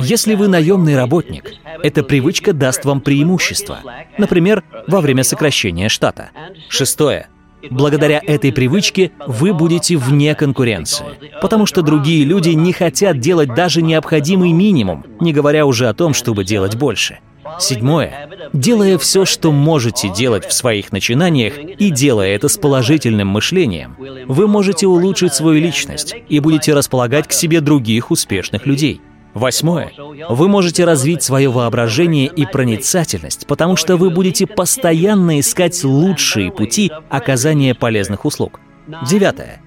Если 0.00 0.34
вы 0.34 0.48
наемный 0.48 0.96
работник, 0.96 1.52
эта 1.82 2.02
привычка 2.02 2.52
даст 2.52 2.84
вам 2.84 3.02
преимущество, 3.02 3.80
например, 4.16 4.64
во 4.86 5.00
время 5.00 5.24
сокращения 5.24 5.88
штата. 5.88 6.30
Шестое. 6.68 7.28
Благодаря 7.68 8.20
этой 8.24 8.52
привычке 8.52 9.12
вы 9.26 9.52
будете 9.52 9.96
вне 9.96 10.34
конкуренции, 10.34 11.06
потому 11.42 11.66
что 11.66 11.82
другие 11.82 12.24
люди 12.24 12.50
не 12.50 12.72
хотят 12.72 13.18
делать 13.18 13.54
даже 13.54 13.82
необходимый 13.82 14.52
минимум, 14.52 15.04
не 15.20 15.32
говоря 15.32 15.66
уже 15.66 15.88
о 15.88 15.94
том, 15.94 16.14
чтобы 16.14 16.44
делать 16.44 16.76
больше. 16.76 17.18
Седьмое. 17.58 18.28
Делая 18.52 18.98
все, 18.98 19.24
что 19.24 19.50
можете 19.50 20.08
делать 20.08 20.44
в 20.46 20.52
своих 20.52 20.92
начинаниях, 20.92 21.58
и 21.58 21.90
делая 21.90 22.34
это 22.34 22.48
с 22.48 22.56
положительным 22.56 23.28
мышлением, 23.28 23.96
вы 24.26 24.46
можете 24.46 24.86
улучшить 24.86 25.34
свою 25.34 25.60
личность 25.60 26.14
и 26.28 26.40
будете 26.40 26.74
располагать 26.74 27.26
к 27.26 27.32
себе 27.32 27.60
других 27.60 28.10
успешных 28.10 28.66
людей. 28.66 29.00
Восьмое. 29.34 29.92
Вы 30.28 30.48
можете 30.48 30.84
развить 30.84 31.22
свое 31.22 31.50
воображение 31.50 32.26
и 32.26 32.46
проницательность, 32.46 33.46
потому 33.46 33.76
что 33.76 33.96
вы 33.96 34.10
будете 34.10 34.46
постоянно 34.46 35.38
искать 35.40 35.82
лучшие 35.84 36.50
пути 36.50 36.90
оказания 37.08 37.74
полезных 37.74 38.24
услуг. 38.24 38.60
Девятое. 39.08 39.62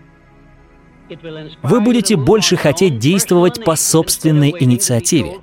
Вы 1.61 1.81
будете 1.81 2.15
больше 2.15 2.55
хотеть 2.55 2.99
действовать 2.99 3.63
по 3.63 3.75
собственной 3.75 4.55
инициативе, 4.57 5.33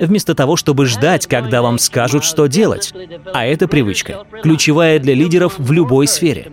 вместо 0.00 0.34
того, 0.34 0.56
чтобы 0.56 0.86
ждать, 0.86 1.26
когда 1.26 1.62
вам 1.62 1.78
скажут, 1.78 2.24
что 2.24 2.46
делать. 2.46 2.92
А 3.32 3.44
это 3.44 3.68
привычка, 3.68 4.24
ключевая 4.42 4.98
для 4.98 5.14
лидеров 5.14 5.54
в 5.58 5.72
любой 5.72 6.06
сфере. 6.06 6.50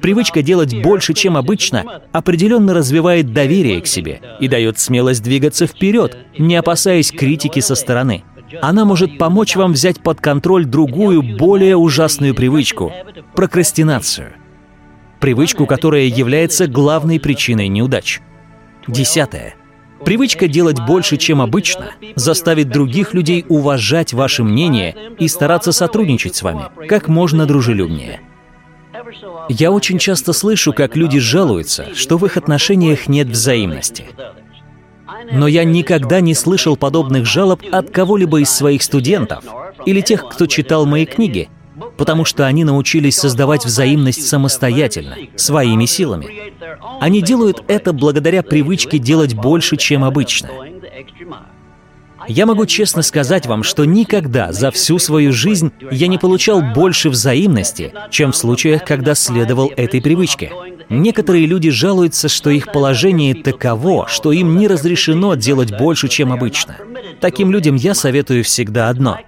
Привычка 0.00 0.42
делать 0.42 0.80
больше, 0.82 1.14
чем 1.14 1.36
обычно, 1.36 2.02
определенно 2.12 2.74
развивает 2.74 3.32
доверие 3.32 3.80
к 3.80 3.86
себе 3.86 4.20
и 4.40 4.48
дает 4.48 4.78
смелость 4.78 5.22
двигаться 5.22 5.66
вперед, 5.66 6.16
не 6.38 6.56
опасаясь 6.56 7.10
критики 7.10 7.60
со 7.60 7.74
стороны. 7.74 8.24
Она 8.60 8.84
может 8.84 9.18
помочь 9.18 9.56
вам 9.56 9.72
взять 9.72 10.00
под 10.00 10.20
контроль 10.20 10.64
другую, 10.64 11.22
более 11.22 11.76
ужасную 11.76 12.34
привычку– 12.34 12.92
прокрастинацию– 13.34 14.34
привычку, 15.24 15.64
которая 15.64 16.02
является 16.02 16.66
главной 16.66 17.18
причиной 17.18 17.68
неудач. 17.68 18.20
Десятое. 18.86 19.54
Привычка 20.04 20.48
делать 20.48 20.78
больше, 20.86 21.16
чем 21.16 21.40
обычно, 21.40 21.92
заставит 22.14 22.68
других 22.68 23.14
людей 23.14 23.46
уважать 23.48 24.12
ваше 24.12 24.44
мнение 24.44 24.94
и 25.18 25.26
стараться 25.28 25.72
сотрудничать 25.72 26.34
с 26.34 26.42
вами 26.42 26.64
как 26.86 27.08
можно 27.08 27.46
дружелюбнее. 27.46 28.20
Я 29.48 29.70
очень 29.72 29.98
часто 29.98 30.34
слышу, 30.34 30.74
как 30.74 30.94
люди 30.94 31.18
жалуются, 31.18 31.94
что 31.94 32.18
в 32.18 32.26
их 32.26 32.36
отношениях 32.36 33.08
нет 33.08 33.28
взаимности. 33.28 34.04
Но 35.32 35.46
я 35.46 35.64
никогда 35.64 36.20
не 36.20 36.34
слышал 36.34 36.76
подобных 36.76 37.24
жалоб 37.24 37.62
от 37.72 37.90
кого-либо 37.90 38.42
из 38.42 38.50
своих 38.50 38.82
студентов 38.82 39.42
или 39.86 40.02
тех, 40.02 40.28
кто 40.28 40.44
читал 40.44 40.84
мои 40.84 41.06
книги, 41.06 41.48
потому 41.96 42.24
что 42.24 42.46
они 42.46 42.64
научились 42.64 43.16
создавать 43.16 43.64
взаимность 43.64 44.26
самостоятельно, 44.26 45.16
своими 45.36 45.86
силами. 45.86 46.52
Они 47.00 47.22
делают 47.22 47.62
это 47.68 47.92
благодаря 47.92 48.42
привычке 48.42 48.98
делать 48.98 49.34
больше, 49.34 49.76
чем 49.76 50.04
обычно. 50.04 50.50
Я 52.26 52.46
могу 52.46 52.64
честно 52.64 53.02
сказать 53.02 53.46
вам, 53.46 53.62
что 53.62 53.84
никогда 53.84 54.52
за 54.52 54.70
всю 54.70 54.98
свою 54.98 55.32
жизнь 55.32 55.72
я 55.90 56.06
не 56.06 56.16
получал 56.16 56.62
больше 56.62 57.10
взаимности, 57.10 57.92
чем 58.10 58.32
в 58.32 58.36
случаях, 58.36 58.84
когда 58.84 59.14
следовал 59.14 59.70
этой 59.76 60.00
привычке. 60.00 60.50
Некоторые 60.88 61.46
люди 61.46 61.70
жалуются, 61.70 62.28
что 62.28 62.50
их 62.50 62.72
положение 62.72 63.34
таково, 63.34 64.06
что 64.08 64.32
им 64.32 64.56
не 64.56 64.68
разрешено 64.68 65.34
делать 65.34 65.76
больше, 65.76 66.08
чем 66.08 66.32
обычно. 66.32 66.76
Таким 67.20 67.50
людям 67.50 67.76
я 67.76 67.94
советую 67.94 68.44
всегда 68.44 68.88
одно. 68.88 69.18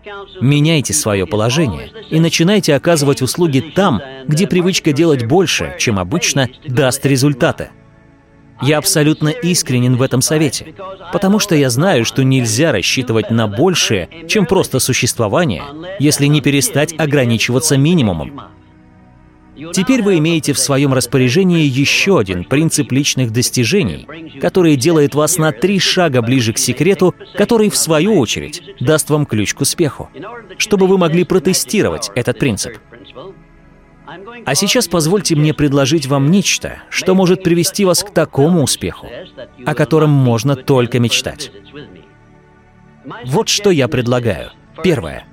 Меняйте 0.40 0.92
свое 0.92 1.26
положение 1.26 1.90
и 2.10 2.20
начинайте 2.20 2.74
оказывать 2.74 3.22
услуги 3.22 3.60
там, 3.74 4.02
где 4.26 4.46
привычка 4.46 4.92
делать 4.92 5.26
больше, 5.26 5.74
чем 5.78 5.98
обычно, 5.98 6.48
даст 6.66 7.06
результаты. 7.06 7.70
Я 8.62 8.78
абсолютно 8.78 9.28
искренен 9.28 9.96
в 9.96 10.02
этом 10.02 10.22
совете, 10.22 10.74
потому 11.12 11.38
что 11.38 11.54
я 11.54 11.68
знаю, 11.68 12.04
что 12.04 12.24
нельзя 12.24 12.72
рассчитывать 12.72 13.30
на 13.30 13.46
большее, 13.46 14.08
чем 14.28 14.46
просто 14.46 14.78
существование, 14.78 15.62
если 15.98 16.26
не 16.26 16.40
перестать 16.40 16.94
ограничиваться 16.98 17.76
минимумом. 17.76 18.40
Теперь 19.72 20.02
вы 20.02 20.18
имеете 20.18 20.52
в 20.52 20.58
своем 20.58 20.92
распоряжении 20.92 21.64
еще 21.64 22.18
один 22.18 22.44
принцип 22.44 22.92
личных 22.92 23.32
достижений, 23.32 24.06
который 24.40 24.76
делает 24.76 25.14
вас 25.14 25.38
на 25.38 25.50
три 25.52 25.78
шага 25.78 26.20
ближе 26.20 26.52
к 26.52 26.58
секрету, 26.58 27.14
который, 27.34 27.70
в 27.70 27.76
свою 27.76 28.18
очередь, 28.18 28.62
даст 28.80 29.08
вам 29.08 29.24
ключ 29.24 29.54
к 29.54 29.62
успеху, 29.62 30.10
чтобы 30.58 30.86
вы 30.86 30.98
могли 30.98 31.24
протестировать 31.24 32.10
этот 32.14 32.38
принцип. 32.38 32.78
А 34.44 34.54
сейчас 34.54 34.88
позвольте 34.88 35.34
мне 35.34 35.52
предложить 35.54 36.06
вам 36.06 36.30
нечто, 36.30 36.82
что 36.90 37.14
может 37.14 37.42
привести 37.42 37.84
вас 37.84 38.04
к 38.04 38.10
такому 38.10 38.62
успеху, 38.62 39.08
о 39.64 39.74
котором 39.74 40.10
можно 40.10 40.54
только 40.54 41.00
мечтать. 41.00 41.50
Вот 43.24 43.48
что 43.48 43.70
я 43.70 43.88
предлагаю. 43.88 44.52
Первое. 44.82 45.26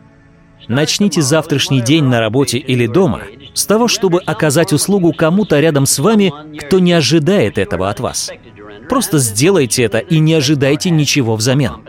Начните 0.68 1.22
завтрашний 1.22 1.82
день 1.82 2.06
на 2.06 2.20
работе 2.20 2.58
или 2.58 2.88
дома 2.88 3.24
с 3.54 3.66
того, 3.66 3.88
чтобы 3.88 4.20
оказать 4.22 4.74
услугу 4.74 5.14
кому-то 5.14 5.60
рядом 5.60 5.86
с 5.86 6.00
вами, 6.00 6.34
кто 6.60 6.80
не 6.80 6.94
ожидает 6.94 7.58
этого 7.58 7.90
от 7.90 8.00
вас. 8.00 8.32
Просто 8.90 9.20
сделайте 9.20 9.84
это 9.84 10.00
и 10.00 10.20
не 10.20 10.34
ожидайте 10.34 10.90
ничего 10.90 11.36
взамен. 11.36 11.84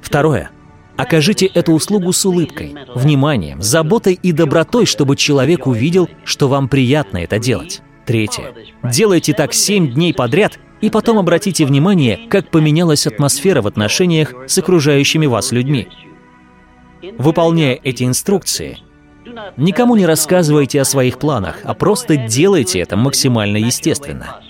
Второе. 0.00 0.50
Окажите 0.96 1.46
эту 1.46 1.72
услугу 1.72 2.12
с 2.12 2.24
улыбкой, 2.24 2.74
вниманием, 2.94 3.60
заботой 3.60 4.14
и 4.14 4.30
добротой, 4.32 4.86
чтобы 4.86 5.16
человек 5.16 5.66
увидел, 5.66 6.08
что 6.24 6.48
вам 6.48 6.68
приятно 6.68 7.18
это 7.18 7.38
делать. 7.38 7.82
Третье. 8.06 8.54
Делайте 8.84 9.32
так 9.32 9.54
семь 9.54 9.92
дней 9.92 10.14
подряд, 10.14 10.58
и 10.80 10.90
потом 10.90 11.18
обратите 11.18 11.64
внимание, 11.64 12.28
как 12.28 12.50
поменялась 12.50 13.06
атмосфера 13.06 13.62
в 13.62 13.66
отношениях 13.66 14.34
с 14.46 14.58
окружающими 14.58 15.26
вас 15.26 15.50
людьми. 15.50 15.88
Выполняя 17.18 17.78
эти 17.82 18.04
инструкции, 18.04 18.78
никому 19.56 19.96
не 19.96 20.06
рассказывайте 20.06 20.80
о 20.80 20.84
своих 20.84 21.18
планах, 21.18 21.60
а 21.64 21.74
просто 21.74 22.16
делайте 22.16 22.80
это 22.80 22.96
максимально 22.96 23.56
естественно. 23.56 24.40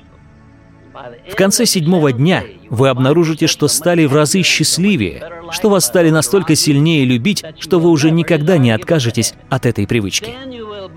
В 1.30 1.34
конце 1.34 1.66
седьмого 1.66 2.12
дня 2.12 2.44
вы 2.70 2.88
обнаружите, 2.88 3.46
что 3.46 3.68
стали 3.68 4.04
в 4.04 4.14
разы 4.14 4.42
счастливее, 4.42 5.22
что 5.50 5.68
вас 5.68 5.84
стали 5.86 6.10
настолько 6.10 6.54
сильнее 6.54 7.04
любить, 7.04 7.44
что 7.58 7.78
вы 7.78 7.90
уже 7.90 8.10
никогда 8.10 8.58
не 8.58 8.70
откажетесь 8.70 9.34
от 9.48 9.66
этой 9.66 9.86
привычки. 9.86 10.34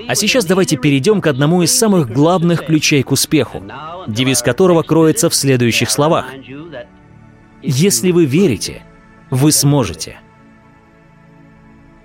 А 0.07 0.15
сейчас 0.15 0.45
давайте 0.45 0.77
перейдем 0.77 1.21
к 1.21 1.27
одному 1.27 1.63
из 1.63 1.75
самых 1.75 2.11
главных 2.11 2.65
ключей 2.65 3.03
к 3.03 3.11
успеху, 3.11 3.63
девиз 4.07 4.41
которого 4.41 4.83
кроется 4.83 5.29
в 5.29 5.35
следующих 5.35 5.89
словах. 5.89 6.27
Если 7.61 8.11
вы 8.11 8.25
верите, 8.25 8.83
вы 9.31 9.51
сможете. 9.51 10.19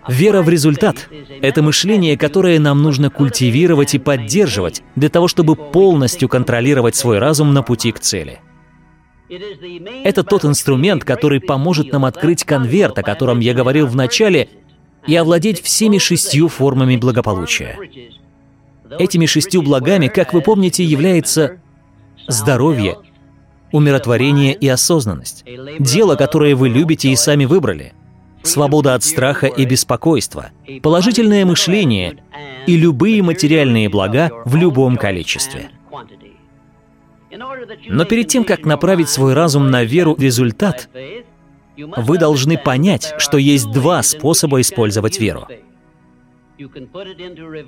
Вера 0.08 0.42
в 0.42 0.48
результат— 0.48 1.08
это 1.42 1.62
мышление, 1.62 2.16
которое 2.18 2.58
нам 2.58 2.82
нужно 2.82 3.10
культивировать 3.10 3.94
и 3.94 3.98
поддерживать 3.98 4.82
для 4.96 5.08
того, 5.08 5.28
чтобы 5.28 5.54
полностью 5.54 6.28
контролировать 6.28 6.96
свой 6.96 7.18
разум 7.18 7.54
на 7.54 7.62
пути 7.62 7.92
к 7.92 8.00
цели. 8.00 8.40
Это 10.04 10.24
тот 10.24 10.44
инструмент, 10.44 11.04
который 11.04 11.40
поможет 11.40 11.92
нам 11.92 12.04
открыть 12.04 12.44
конверт, 12.44 12.98
о 12.98 13.02
котором 13.02 13.40
я 13.40 13.54
говорил 13.54 13.86
в 13.86 13.96
начале, 13.96 14.48
и 15.06 15.16
овладеть 15.16 15.60
всеми 15.62 15.98
шестью 15.98 16.48
формами 16.48 16.96
благополучия. 16.96 17.76
Этими 18.98 19.26
шестью 19.26 19.62
благами, 19.62 20.08
как 20.08 20.32
вы 20.32 20.42
помните, 20.42 20.84
является 20.84 21.60
здоровье, 22.28 22.98
умиротворение 23.72 24.54
и 24.54 24.68
осознанность. 24.68 25.44
Дело, 25.78 26.16
которое 26.16 26.54
вы 26.54 26.68
любите 26.68 27.08
и 27.08 27.16
сами 27.16 27.46
выбрали— 27.46 27.94
свобода 28.42 28.94
от 28.94 29.05
страха 29.05 29.46
и 29.46 29.64
беспокойства, 29.64 30.50
положительное 30.83 31.44
мышление 31.44 32.22
и 32.66 32.76
любые 32.76 33.22
материальные 33.22 33.88
блага 33.88 34.31
в 34.44 34.57
любом 34.57 34.96
количестве. 34.96 35.70
Но 37.88 38.05
перед 38.05 38.28
тем, 38.28 38.44
как 38.44 38.64
направить 38.64 39.09
свой 39.09 39.35
разум 39.35 39.70
на 39.70 39.85
веру 39.85 40.14
в 40.14 40.20
результат, 40.20 40.88
вы 41.76 42.18
должны 42.18 42.59
понять, 42.59 43.14
что 43.18 43.38
есть 43.38 43.70
два 43.70 44.02
способа 44.02 44.61
использовать 44.61 45.18
веру. 45.18 45.48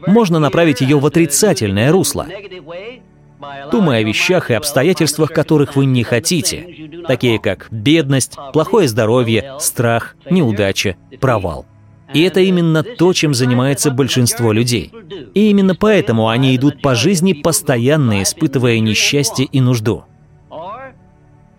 Можно 0.07 0.39
направить 0.39 0.81
ее 0.81 0.99
в 0.99 1.07
отрицательное 1.07 1.91
русло, 1.91 2.27
думая 3.71 4.01
о 4.01 4.03
вещах 4.03 4.51
и 4.51 4.55
обстоятельствах, 4.55 5.31
которых 5.31 5.77
вы 5.77 5.85
не 5.87 6.03
хотите, 6.03 6.89
такие 7.07 7.39
как 7.39 7.69
бедность, 7.71 8.37
плохое 8.53 8.89
здоровье, 8.89 9.57
страх, 9.59 10.17
неудача, 10.31 10.97
провал. 11.21 11.67
И 12.13 12.23
это 12.23 12.41
именно 12.41 12.83
то, 12.83 13.13
чем 13.13 13.35
занимается 13.35 13.91
большинство 13.91 14.53
людей. 14.53 14.93
И 15.35 15.51
именно 15.51 15.75
поэтому 15.75 16.29
они 16.29 16.55
идут 16.55 16.81
по 16.81 16.95
жизни, 16.95 17.33
постоянно 17.33 18.23
испытывая 18.23 18.79
несчастье 18.79 19.47
и 19.47 19.61
нужду. 19.61 20.05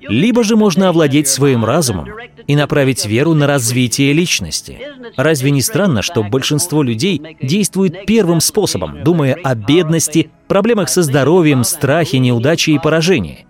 Либо 0.07 0.43
же 0.43 0.55
можно 0.55 0.89
овладеть 0.89 1.27
своим 1.27 1.65
разумом 1.65 2.09
и 2.47 2.55
направить 2.55 3.05
веру 3.05 3.33
на 3.33 3.47
развитие 3.47 4.13
личности. 4.13 4.79
Разве 5.15 5.51
не 5.51 5.61
странно, 5.61 6.01
что 6.01 6.23
большинство 6.23 6.83
людей 6.83 7.37
действует 7.41 8.05
первым 8.05 8.41
способом, 8.41 9.03
думая 9.03 9.35
о 9.43 9.55
бедности, 9.55 10.29
проблемах 10.47 10.89
со 10.89 11.01
здоровьем, 11.01 11.63
страхе, 11.63 12.19
неудаче 12.19 12.73
и 12.73 12.79
поражении? 12.79 13.45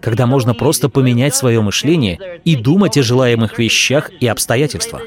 Когда 0.00 0.26
можно 0.26 0.54
просто 0.54 0.88
поменять 0.88 1.34
свое 1.34 1.60
мышление 1.60 2.40
и 2.44 2.54
думать 2.56 2.98
о 2.98 3.02
желаемых 3.02 3.58
вещах 3.58 4.10
и 4.20 4.26
обстоятельствах. 4.26 5.02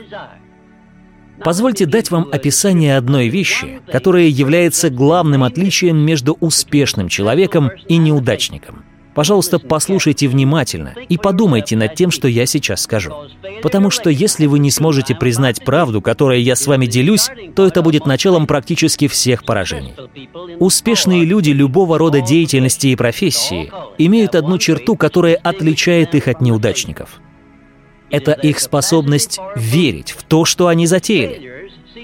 Позвольте 1.44 1.86
дать 1.86 2.10
вам 2.10 2.28
описание 2.32 2.98
одной 2.98 3.28
вещи, 3.28 3.80
которая 3.92 4.26
является 4.26 4.90
главным 4.90 5.44
отличием 5.44 5.98
между 5.98 6.36
успешным 6.40 7.10
человеком 7.10 7.70
и 7.88 7.98
неудачником. 7.98 8.84
Пожалуйста, 9.18 9.58
послушайте 9.58 10.28
внимательно 10.28 10.94
и 11.10 11.18
подумайте 11.18 11.76
над 11.76 11.96
тем, 11.96 12.12
что 12.12 12.28
я 12.28 12.46
сейчас 12.46 12.84
скажу. 12.84 13.12
Потому 13.64 13.90
что 13.90 14.12
если 14.12 14.46
вы 14.46 14.60
не 14.60 14.70
сможете 14.70 15.16
признать 15.16 15.66
правду, 15.66 16.04
которой 16.04 16.40
я 16.44 16.56
с 16.56 16.68
вами 16.68 16.86
делюсь, 16.86 17.32
то 17.56 17.66
это 17.66 17.82
будет 17.82 18.06
началом 18.06 18.46
практически 18.46 19.08
всех 19.08 19.44
поражений. 19.44 19.96
Успешные 20.60 21.26
люди 21.26 21.50
любого 21.50 21.98
рода 21.98 22.22
деятельности 22.22 22.88
и 22.88 22.96
профессии 22.96 23.72
имеют 23.98 24.36
одну 24.36 24.60
черту, 24.60 24.96
которая 24.96 25.36
отличает 25.38 26.14
их 26.14 26.28
от 26.28 26.40
неудачников. 26.40 27.20
Это 28.12 28.34
их 28.34 28.60
способность 28.60 29.40
верить 29.56 30.12
в 30.12 30.22
то, 30.26 30.46
что 30.46 30.68
они 30.68 30.86
затеяли. 30.86 31.58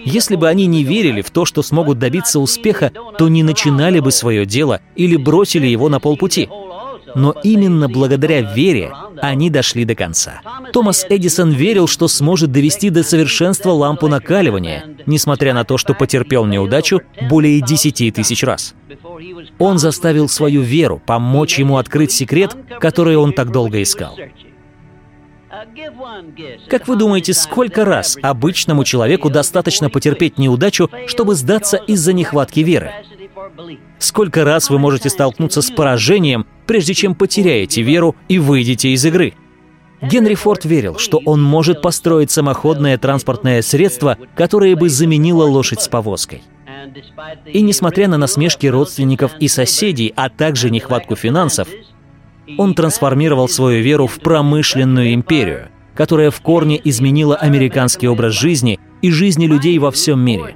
Если 0.03 0.35
бы 0.35 0.49
они 0.49 0.65
не 0.65 0.83
верили 0.83 1.21
в 1.21 1.29
то, 1.29 1.45
что 1.45 1.61
смогут 1.61 1.99
добиться 1.99 2.39
успеха, 2.39 2.91
то 3.19 3.29
не 3.29 3.43
начинали 3.43 3.99
бы 3.99 4.11
свое 4.11 4.47
дело 4.47 4.81
или 4.95 5.15
бросили 5.15 5.67
его 5.67 5.89
на 5.89 5.99
полпути. 5.99 6.49
Но 7.15 7.35
именно 7.43 7.87
благодаря 7.87 8.41
вере 8.41 8.91
они 9.21 9.49
дошли 9.49 9.85
до 9.85 9.95
конца. 9.95 10.41
Томас 10.71 11.05
Эдисон 11.09 11.51
верил, 11.51 11.87
что 11.87 12.07
сможет 12.07 12.51
довести 12.51 12.89
до 12.89 13.03
совершенства 13.03 13.71
лампу 13.71 14.07
накаливания, 14.07 14.85
несмотря 15.05 15.53
на 15.53 15.63
то, 15.63 15.77
что 15.77 15.93
потерпел 15.93 16.45
неудачу 16.45 17.01
более 17.29 17.61
10 17.61 18.13
тысяч 18.13 18.43
раз. 18.43 18.75
Он 19.59 19.77
заставил 19.77 20.27
свою 20.27 20.61
веру 20.61 21.01
помочь 21.05 21.59
ему 21.59 21.77
открыть 21.77 22.11
секрет, 22.11 22.55
который 22.79 23.15
он 23.15 23.33
так 23.33 23.51
долго 23.51 23.81
искал. 23.81 24.17
Как 26.69 26.87
вы 26.87 26.95
думаете, 26.95 27.33
сколько 27.33 27.85
раз 27.85 28.17
обычному 28.21 28.83
человеку 28.83 29.29
достаточно 29.29 29.89
потерпеть 29.89 30.37
неудачу, 30.37 30.89
чтобы 31.07 31.35
сдаться 31.35 31.77
из-за 31.77 32.13
нехватки 32.13 32.61
веры? 32.61 32.91
Сколько 33.99 34.43
раз 34.43 34.69
вы 34.69 34.79
можете 34.79 35.09
столкнуться 35.09 35.61
с 35.61 35.71
поражением, 35.71 36.45
прежде 36.65 36.93
чем 36.93 37.15
потеряете 37.15 37.81
веру 37.81 38.15
и 38.27 38.39
выйдете 38.39 38.89
из 38.89 39.05
игры? 39.05 39.33
Генри 40.01 40.35
Форд 40.35 40.65
верил, 40.65 40.97
что 40.97 41.21
он 41.25 41.41
может 41.41 41.81
построить 41.81 42.29
самоходное 42.29 42.97
транспортное 42.97 43.61
средство, 43.61 44.17
которое 44.35 44.75
бы 44.75 44.89
заменило 44.89 45.43
лошадь 45.45 45.81
с 45.81 45.87
повозкой. 45.87 46.43
И 47.45 47.61
несмотря 47.61 48.09
на 48.09 48.17
насмешки 48.17 48.67
родственников 48.67 49.31
и 49.39 49.47
соседей, 49.47 50.11
а 50.15 50.29
также 50.29 50.69
нехватку 50.69 51.15
финансов, 51.15 51.69
он 52.57 52.73
трансформировал 52.73 53.47
свою 53.47 53.81
веру 53.81 54.07
в 54.07 54.19
промышленную 54.19 55.13
империю, 55.13 55.69
которая 55.95 56.31
в 56.31 56.41
корне 56.41 56.79
изменила 56.83 57.35
американский 57.37 58.07
образ 58.07 58.33
жизни 58.33 58.79
и 59.03 59.11
жизни 59.11 59.45
людей 59.45 59.77
во 59.77 59.91
всем 59.91 60.21
мире. 60.21 60.55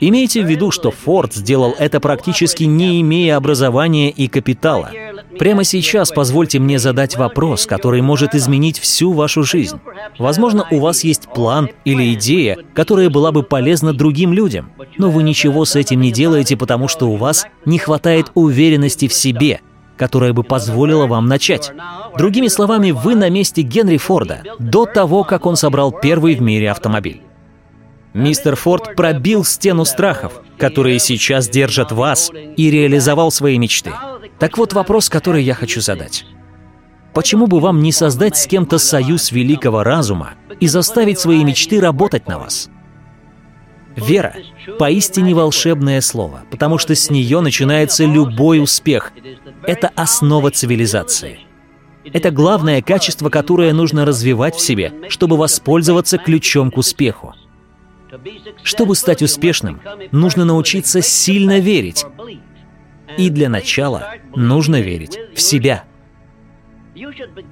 Имейте 0.00 0.42
в 0.42 0.46
виду, 0.46 0.70
что 0.70 0.92
Форд 0.92 1.34
сделал 1.34 1.74
это 1.78 1.98
практически 1.98 2.62
не 2.62 3.00
имея 3.02 3.36
образования 3.36 4.10
и 4.10 4.28
капитала. 4.28 4.90
Прямо 5.36 5.64
сейчас 5.64 6.12
позвольте 6.12 6.60
мне 6.60 6.78
задать 6.78 7.16
вопрос, 7.16 7.66
который 7.66 8.00
может 8.00 8.36
изменить 8.36 8.78
всю 8.78 9.12
вашу 9.12 9.42
жизнь. 9.42 9.80
Возможно, 10.16 10.66
у 10.70 10.78
вас 10.78 11.02
есть 11.02 11.28
план 11.34 11.70
или 11.84 12.14
идея, 12.14 12.56
которая 12.72 13.10
была 13.10 13.32
бы 13.32 13.42
полезна 13.42 13.92
другим 13.92 14.32
людям, 14.32 14.70
но 14.96 15.10
вы 15.10 15.24
ничего 15.24 15.64
с 15.64 15.74
этим 15.74 16.00
не 16.00 16.12
делаете, 16.12 16.56
потому 16.56 16.86
что 16.86 17.06
у 17.06 17.16
вас 17.16 17.46
не 17.64 17.78
хватает 17.78 18.30
уверенности 18.34 19.08
в 19.08 19.12
себе, 19.12 19.60
которая 19.96 20.32
бы 20.32 20.44
позволила 20.44 21.06
вам 21.06 21.26
начать. 21.26 21.72
Другими 22.16 22.46
словами, 22.46 22.92
вы 22.92 23.16
на 23.16 23.28
месте 23.28 23.62
Генри 23.62 23.96
Форда 23.96 24.42
до 24.60 24.86
того, 24.86 25.24
как 25.24 25.46
он 25.46 25.56
собрал 25.56 25.90
первый 25.90 26.36
в 26.36 26.40
мире 26.42 26.70
автомобиль. 26.70 27.22
Мистер 28.14 28.56
Форд 28.56 28.96
пробил 28.96 29.44
стену 29.44 29.84
страхов, 29.84 30.42
которые 30.56 30.98
сейчас 30.98 31.48
держат 31.48 31.92
вас, 31.92 32.30
и 32.56 32.70
реализовал 32.70 33.30
свои 33.30 33.58
мечты. 33.58 33.92
Так 34.38 34.56
вот 34.56 34.72
вопрос, 34.72 35.08
который 35.08 35.42
я 35.42 35.54
хочу 35.54 35.80
задать. 35.80 36.24
Почему 37.12 37.46
бы 37.46 37.60
вам 37.60 37.82
не 37.82 37.92
создать 37.92 38.36
с 38.36 38.46
кем-то 38.46 38.78
союз 38.78 39.32
великого 39.32 39.82
разума 39.82 40.30
и 40.60 40.68
заставить 40.68 41.18
свои 41.18 41.44
мечты 41.44 41.80
работать 41.80 42.28
на 42.28 42.38
вас? 42.38 42.70
Вера— 43.96 44.34
поистине 44.78 45.34
волшебное 45.34 46.00
слово, 46.00 46.42
потому 46.50 46.78
что 46.78 46.94
с 46.94 47.10
нее 47.10 47.40
начинается 47.40 48.04
любой 48.04 48.62
успех. 48.62 49.12
Это 49.64 49.90
основа 49.96 50.50
цивилизации. 50.50 51.40
Это 52.04 52.30
главное 52.30 52.80
качество, 52.80 53.28
которое 53.28 53.72
нужно 53.72 54.04
развивать 54.04 54.54
в 54.54 54.60
себе, 54.60 54.92
чтобы 55.08 55.36
воспользоваться 55.36 56.16
ключом 56.16 56.70
к 56.70 56.78
успеху. 56.78 57.34
Чтобы 58.62 58.94
стать 58.96 59.22
успешным, 59.22 59.80
нужно 60.12 60.44
научиться 60.44 61.02
сильно 61.02 61.58
верить. 61.58 62.04
И 63.16 63.30
для 63.30 63.48
начала 63.48 64.14
нужно 64.34 64.80
верить 64.80 65.18
в 65.34 65.40
себя. 65.40 65.84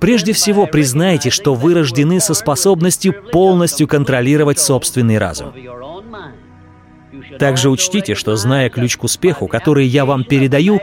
Прежде 0.01 0.33
всего, 0.33 0.67
признайте, 0.67 1.31
что 1.31 1.55
вы 1.55 1.75
рождены 1.75 2.21
со 2.21 2.35
способностью 2.35 3.15
полностью 3.33 3.89
контролировать 3.89 4.59
собственный 4.59 5.19
разум. 5.19 5.53
Также 7.39 7.71
учтите, 7.71 8.15
что 8.15 8.37
зная 8.37 8.69
ключ 8.69 8.97
к 8.97 9.05
успеху, 9.05 9.47
который 9.47 9.87
я 9.87 10.05
вам 10.05 10.25
передаю, 10.25 10.81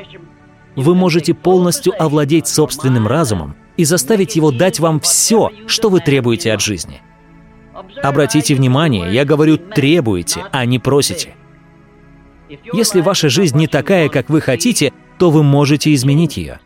вы 0.76 0.96
можете 0.96 1.34
полностью 1.34 1.94
овладеть 2.02 2.48
собственным 2.48 3.08
разумом 3.08 3.56
и 3.78 3.86
заставить 3.86 4.36
его 4.36 4.52
дать 4.52 4.80
вам 4.80 5.00
все, 5.00 5.52
что 5.68 5.90
вы 5.90 6.00
требуете 6.00 6.54
от 6.54 6.62
жизни. 6.62 7.02
Обратите 8.02 8.56
внимание, 8.56 9.14
я 9.14 9.26
говорю 9.26 9.58
«требуете», 9.58 10.46
а 10.52 10.66
не 10.66 10.80
«просите». 10.80 11.36
Если 12.74 13.02
ваша 13.02 13.30
жизнь 13.30 13.58
не 13.58 13.68
такая, 13.68 14.10
как 14.10 14.30
вы 14.30 14.42
хотите, 14.42 14.94
то 15.18 15.32
вы 15.32 15.44
можете 15.44 15.94
изменить 15.94 16.38
ее. 16.38 16.60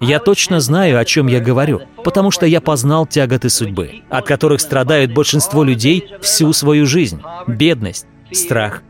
Я 0.00 0.18
точно 0.18 0.60
знаю, 0.60 0.98
о 0.98 1.04
чем 1.04 1.28
я 1.28 1.38
говорю, 1.38 1.82
потому 2.02 2.30
что 2.30 2.44
я 2.44 2.60
познал 2.60 3.06
тяготы 3.06 3.48
судьбы, 3.48 4.02
от 4.10 4.26
которых 4.26 4.60
страдают 4.60 5.12
большинство 5.12 5.62
людей 5.62 6.08
всю 6.20 6.52
свою 6.52 6.86
жизнь. 6.86 7.22
Бедность, 7.46 8.06
страх, 8.32 8.82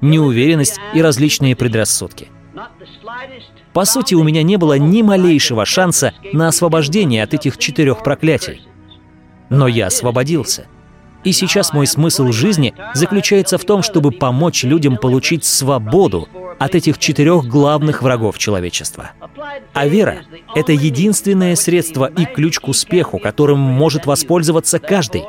неуверенность 0.00 0.78
и 0.94 1.02
различные 1.02 1.56
предрассудки. 1.56 2.28
По 3.72 3.84
сути, 3.84 4.14
у 4.14 4.22
меня 4.22 4.42
не 4.42 4.56
было 4.58 4.78
ни 4.78 5.02
малейшего 5.02 5.64
шанса 5.64 6.12
на 6.32 6.48
освобождение 6.48 7.22
от 7.22 7.34
этих 7.34 7.58
четырех 7.58 8.02
проклятий. 8.02 8.62
Но 9.48 9.66
я 9.66 9.86
освободился. 9.86 10.66
И 11.24 11.32
сейчас 11.32 11.72
мой 11.72 11.86
смысл 11.86 12.32
жизни 12.32 12.74
заключается 12.94 13.58
в 13.58 13.64
том, 13.64 13.82
чтобы 13.82 14.10
помочь 14.10 14.64
людям 14.64 14.96
получить 14.96 15.44
свободу 15.44 16.28
от 16.58 16.74
этих 16.74 16.98
четырех 16.98 17.44
главных 17.44 18.02
врагов 18.02 18.38
человечества. 18.38 19.12
А 19.72 19.86
вера— 19.86 20.18
это 20.54 20.72
единственное 20.72 21.56
средство 21.56 22.06
и 22.06 22.24
ключ 22.24 22.58
к 22.58 22.68
успеху, 22.68 23.18
которым 23.18 23.58
может 23.58 24.06
воспользоваться 24.06 24.78
каждый. 24.78 25.24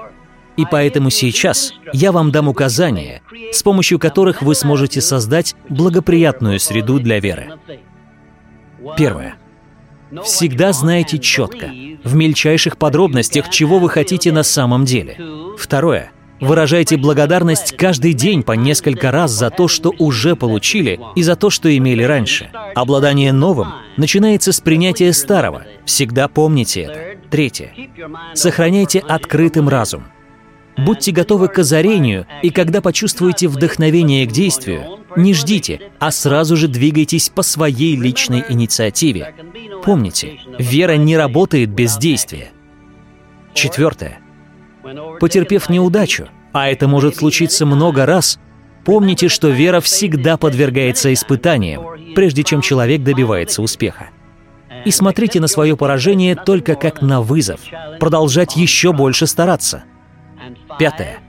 И 0.58 0.66
поэтому 0.70 1.10
сейчас 1.10 1.74
я 1.94 2.12
вам 2.12 2.32
дам 2.32 2.48
указания, 2.48 3.22
с 3.52 3.64
помощью 3.64 4.00
которых 4.00 4.42
вы 4.42 4.56
сможете 4.56 5.02
создать 5.02 5.56
благоприятную 5.70 6.60
среду 6.60 7.00
для 7.00 7.20
веры. 7.20 7.58
Первое. 8.98 9.36
Всегда 10.24 10.74
знайте 10.74 11.18
четко, 11.20 11.72
в 12.04 12.16
мельчайших 12.16 12.78
подробностях, 12.78 13.50
чего 13.50 13.80
вы 13.80 13.90
хотите 13.90 14.32
на 14.32 14.44
самом 14.44 14.86
деле. 14.86 15.18
Второе. 15.58 16.12
Выражайте 16.40 16.98
благодарность 16.98 17.78
каждый 17.78 18.14
день 18.14 18.42
по 18.42 18.54
несколько 18.54 19.12
раз 19.12 19.32
за 19.32 19.52
то, 19.52 19.68
что 19.68 19.94
уже 20.00 20.36
получили, 20.36 21.00
и 21.16 21.22
за 21.22 21.36
то, 21.36 21.52
что 21.52 21.76
имели 21.76 22.02
раньше. 22.02 22.50
Обладание 22.74 23.32
новым 23.32 23.74
начинается 23.96 24.52
с 24.52 24.60
принятия 24.60 25.14
старого. 25.14 25.66
Всегда 25.86 26.28
помните 26.28 26.82
это. 26.82 27.30
Третье. 27.30 27.74
Сохраняйте 28.34 29.00
открытым 29.00 29.70
разум. 29.70 30.06
Будьте 30.78 31.12
готовы 31.12 31.48
к 31.48 31.60
озарению, 31.60 32.26
и 32.42 32.50
когда 32.50 32.82
почувствуете 32.82 33.48
вдохновение 33.48 34.26
к 34.26 34.32
действию, 34.32 35.00
не 35.16 35.34
ждите, 35.34 35.92
а 36.00 36.12
сразу 36.12 36.56
же 36.56 36.68
двигайтесь 36.68 37.30
по 37.30 37.42
своей 37.42 37.96
личной 37.96 38.44
инициативе. 38.48 39.34
Помните, 39.84 40.40
вера 40.58 40.96
не 40.96 41.18
работает 41.18 41.70
без 41.70 41.98
действия. 41.98 42.52
Четвертое. 43.54 44.20
Потерпев 45.20 45.70
неудачу, 45.70 46.30
а 46.54 46.70
это 46.70 46.88
может 46.88 47.18
случиться 47.18 47.66
много 47.66 48.06
раз, 48.06 48.40
помните, 48.86 49.28
что 49.28 49.50
вера 49.50 49.82
всегда 49.82 50.38
подвергается 50.38 51.14
испытаниям, 51.14 52.14
прежде 52.16 52.44
чем 52.44 52.62
человек 52.62 53.04
добивается 53.04 53.62
успеха. 53.62 54.10
И 54.86 54.90
смотрите 54.90 55.40
на 55.40 55.48
свое 55.48 55.76
поражение 55.78 56.36
только 56.36 56.76
как 56.76 57.02
на 57.02 57.22
вызов, 57.22 57.60
продолжать 58.00 58.56
еще 58.56 58.94
больше 58.94 59.28
стараться– 59.28 59.84
Пятое. 60.82 61.20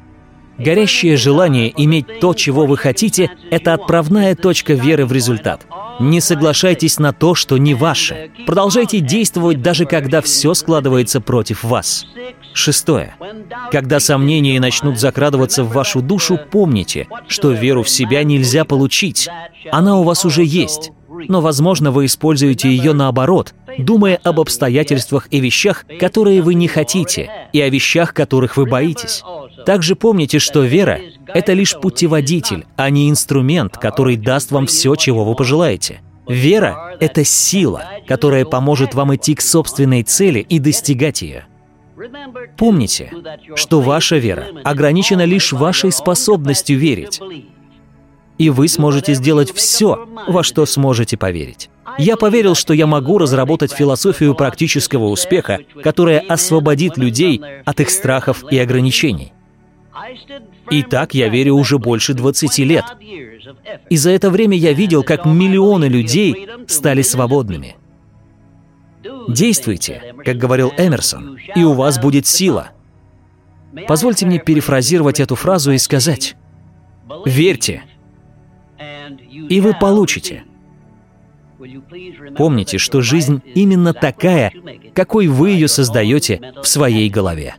Горящее 0.57 1.19
желание 1.19 1.71
иметь 1.77 2.21
то, 2.21 2.33
чего 2.33 2.65
вы 2.65 2.79
хотите, 2.79 3.31
это 3.51 3.75
отправная 3.75 4.35
точка 4.35 4.73
веры 4.73 5.05
в 5.05 5.13
результат. 5.13 5.67
Не 6.01 6.23
соглашайтесь 6.23 6.99
на 6.99 7.13
то, 7.13 7.35
что 7.35 7.59
не 7.59 7.75
ваше. 7.75 8.31
Продолжайте 8.47 9.01
действовать, 9.01 9.61
даже 9.61 9.85
когда 9.85 10.23
все 10.23 10.55
складывается 10.55 11.21
против 11.21 11.65
вас. 11.65 12.07
Шестое. 12.55 13.15
Когда 13.71 14.01
сомнения 14.01 14.59
начнут 14.59 14.99
закрадываться 14.99 15.65
в 15.65 15.73
вашу 15.75 16.01
душу, 16.01 16.41
помните, 16.51 17.07
что 17.29 17.51
веру 17.51 17.83
в 17.83 17.91
себя 17.91 18.25
нельзя 18.25 18.65
получить. 18.65 19.29
Она 19.71 19.99
у 19.99 20.03
вас 20.03 20.25
уже 20.25 20.45
есть. 20.45 20.93
Но, 21.29 21.41
возможно, 21.41 21.91
вы 21.91 22.07
используете 22.07 22.69
ее 22.69 22.93
наоборот, 22.93 23.55
думая 23.79 24.19
об 24.23 24.41
обстоятельствах 24.41 25.29
и 25.31 25.41
вещах, 25.41 25.85
которые 26.01 26.43
вы 26.43 26.55
не 26.55 26.69
хотите, 26.69 27.31
и 27.53 27.61
о 27.61 27.69
вещах, 27.69 28.15
которых 28.15 28.57
вы 28.57 28.67
боитесь. 28.67 29.23
Также 29.67 29.97
помните, 29.97 30.39
что 30.39 30.63
вера— 30.63 31.01
это 31.27 31.53
лишь 31.53 31.79
путеводитель, 31.79 32.67
а 32.77 32.91
не 32.91 33.11
инструмент, 33.11 33.77
который 33.77 34.17
даст 34.17 34.51
вам 34.51 34.67
все, 34.67 34.95
чего 34.97 35.25
вы 35.25 35.35
пожелаете. 35.35 36.01
Вера— 36.29 36.97
это 37.01 37.25
сила, 37.25 37.85
которая 38.07 38.45
поможет 38.45 38.95
вам 38.95 39.15
идти 39.15 39.35
к 39.35 39.41
собственной 39.41 40.03
цели 40.03 40.41
и 40.41 40.59
достигать 40.59 41.23
ее. 41.23 41.47
Помните, 42.57 43.13
что 43.55 43.81
ваша 43.81 44.17
вера 44.17 44.47
ограничена 44.65 45.25
лишь 45.25 45.53
вашей 45.53 45.93
способностью 45.93 46.79
верить. 46.79 47.21
И 48.39 48.51
вы 48.51 48.69
сможете 48.69 49.15
сделать 49.15 49.53
все, 49.53 50.09
во 50.27 50.43
что 50.43 50.67
сможете 50.67 51.17
поверить. 51.17 51.71
Я 51.99 52.17
поверил, 52.17 52.55
что 52.55 52.73
я 52.73 52.87
могу 52.87 53.19
разработать 53.19 53.73
философию 53.73 54.35
практического 54.35 55.07
успеха, 55.07 55.61
которая 55.83 56.21
освободит 56.21 56.97
людей 56.97 57.41
от 57.65 57.81
их 57.81 57.91
страхов 57.91 58.45
и 58.51 58.59
ограничений. 58.59 59.33
И 60.71 60.83
так 60.83 61.15
я 61.15 61.29
верю 61.29 61.55
уже 61.55 61.79
больше 61.79 62.15
20 62.15 62.59
лет. 62.59 62.85
И 63.91 63.97
за 63.97 64.11
это 64.11 64.31
время 64.31 64.57
я 64.57 64.73
видел, 64.73 65.03
как 65.03 65.27
миллионы 65.27 65.87
людей 65.87 66.49
стали 66.67 67.03
свободными. 67.03 67.77
Действуйте, 69.29 70.15
как 70.25 70.37
говорил 70.37 70.73
Эмерсон, 70.77 71.39
и 71.55 71.63
у 71.65 71.73
вас 71.73 71.99
будет 71.99 72.27
сила. 72.27 72.71
Позвольте 73.87 74.27
мне 74.27 74.39
перефразировать 74.39 75.21
эту 75.21 75.35
фразу 75.35 75.73
и 75.73 75.79
сказать, 75.79 76.37
верьте, 77.25 77.83
и 79.49 79.61
вы 79.61 79.75
получите. 79.75 80.45
Помните, 82.37 82.79
что 82.79 83.01
жизнь 83.03 83.41
именно 83.55 83.93
такая, 83.95 84.53
какой 84.95 85.29
вы 85.29 85.51
ее 85.51 85.69
создаете 85.69 86.55
в 86.63 86.67
своей 86.67 87.09
голове. 87.09 87.55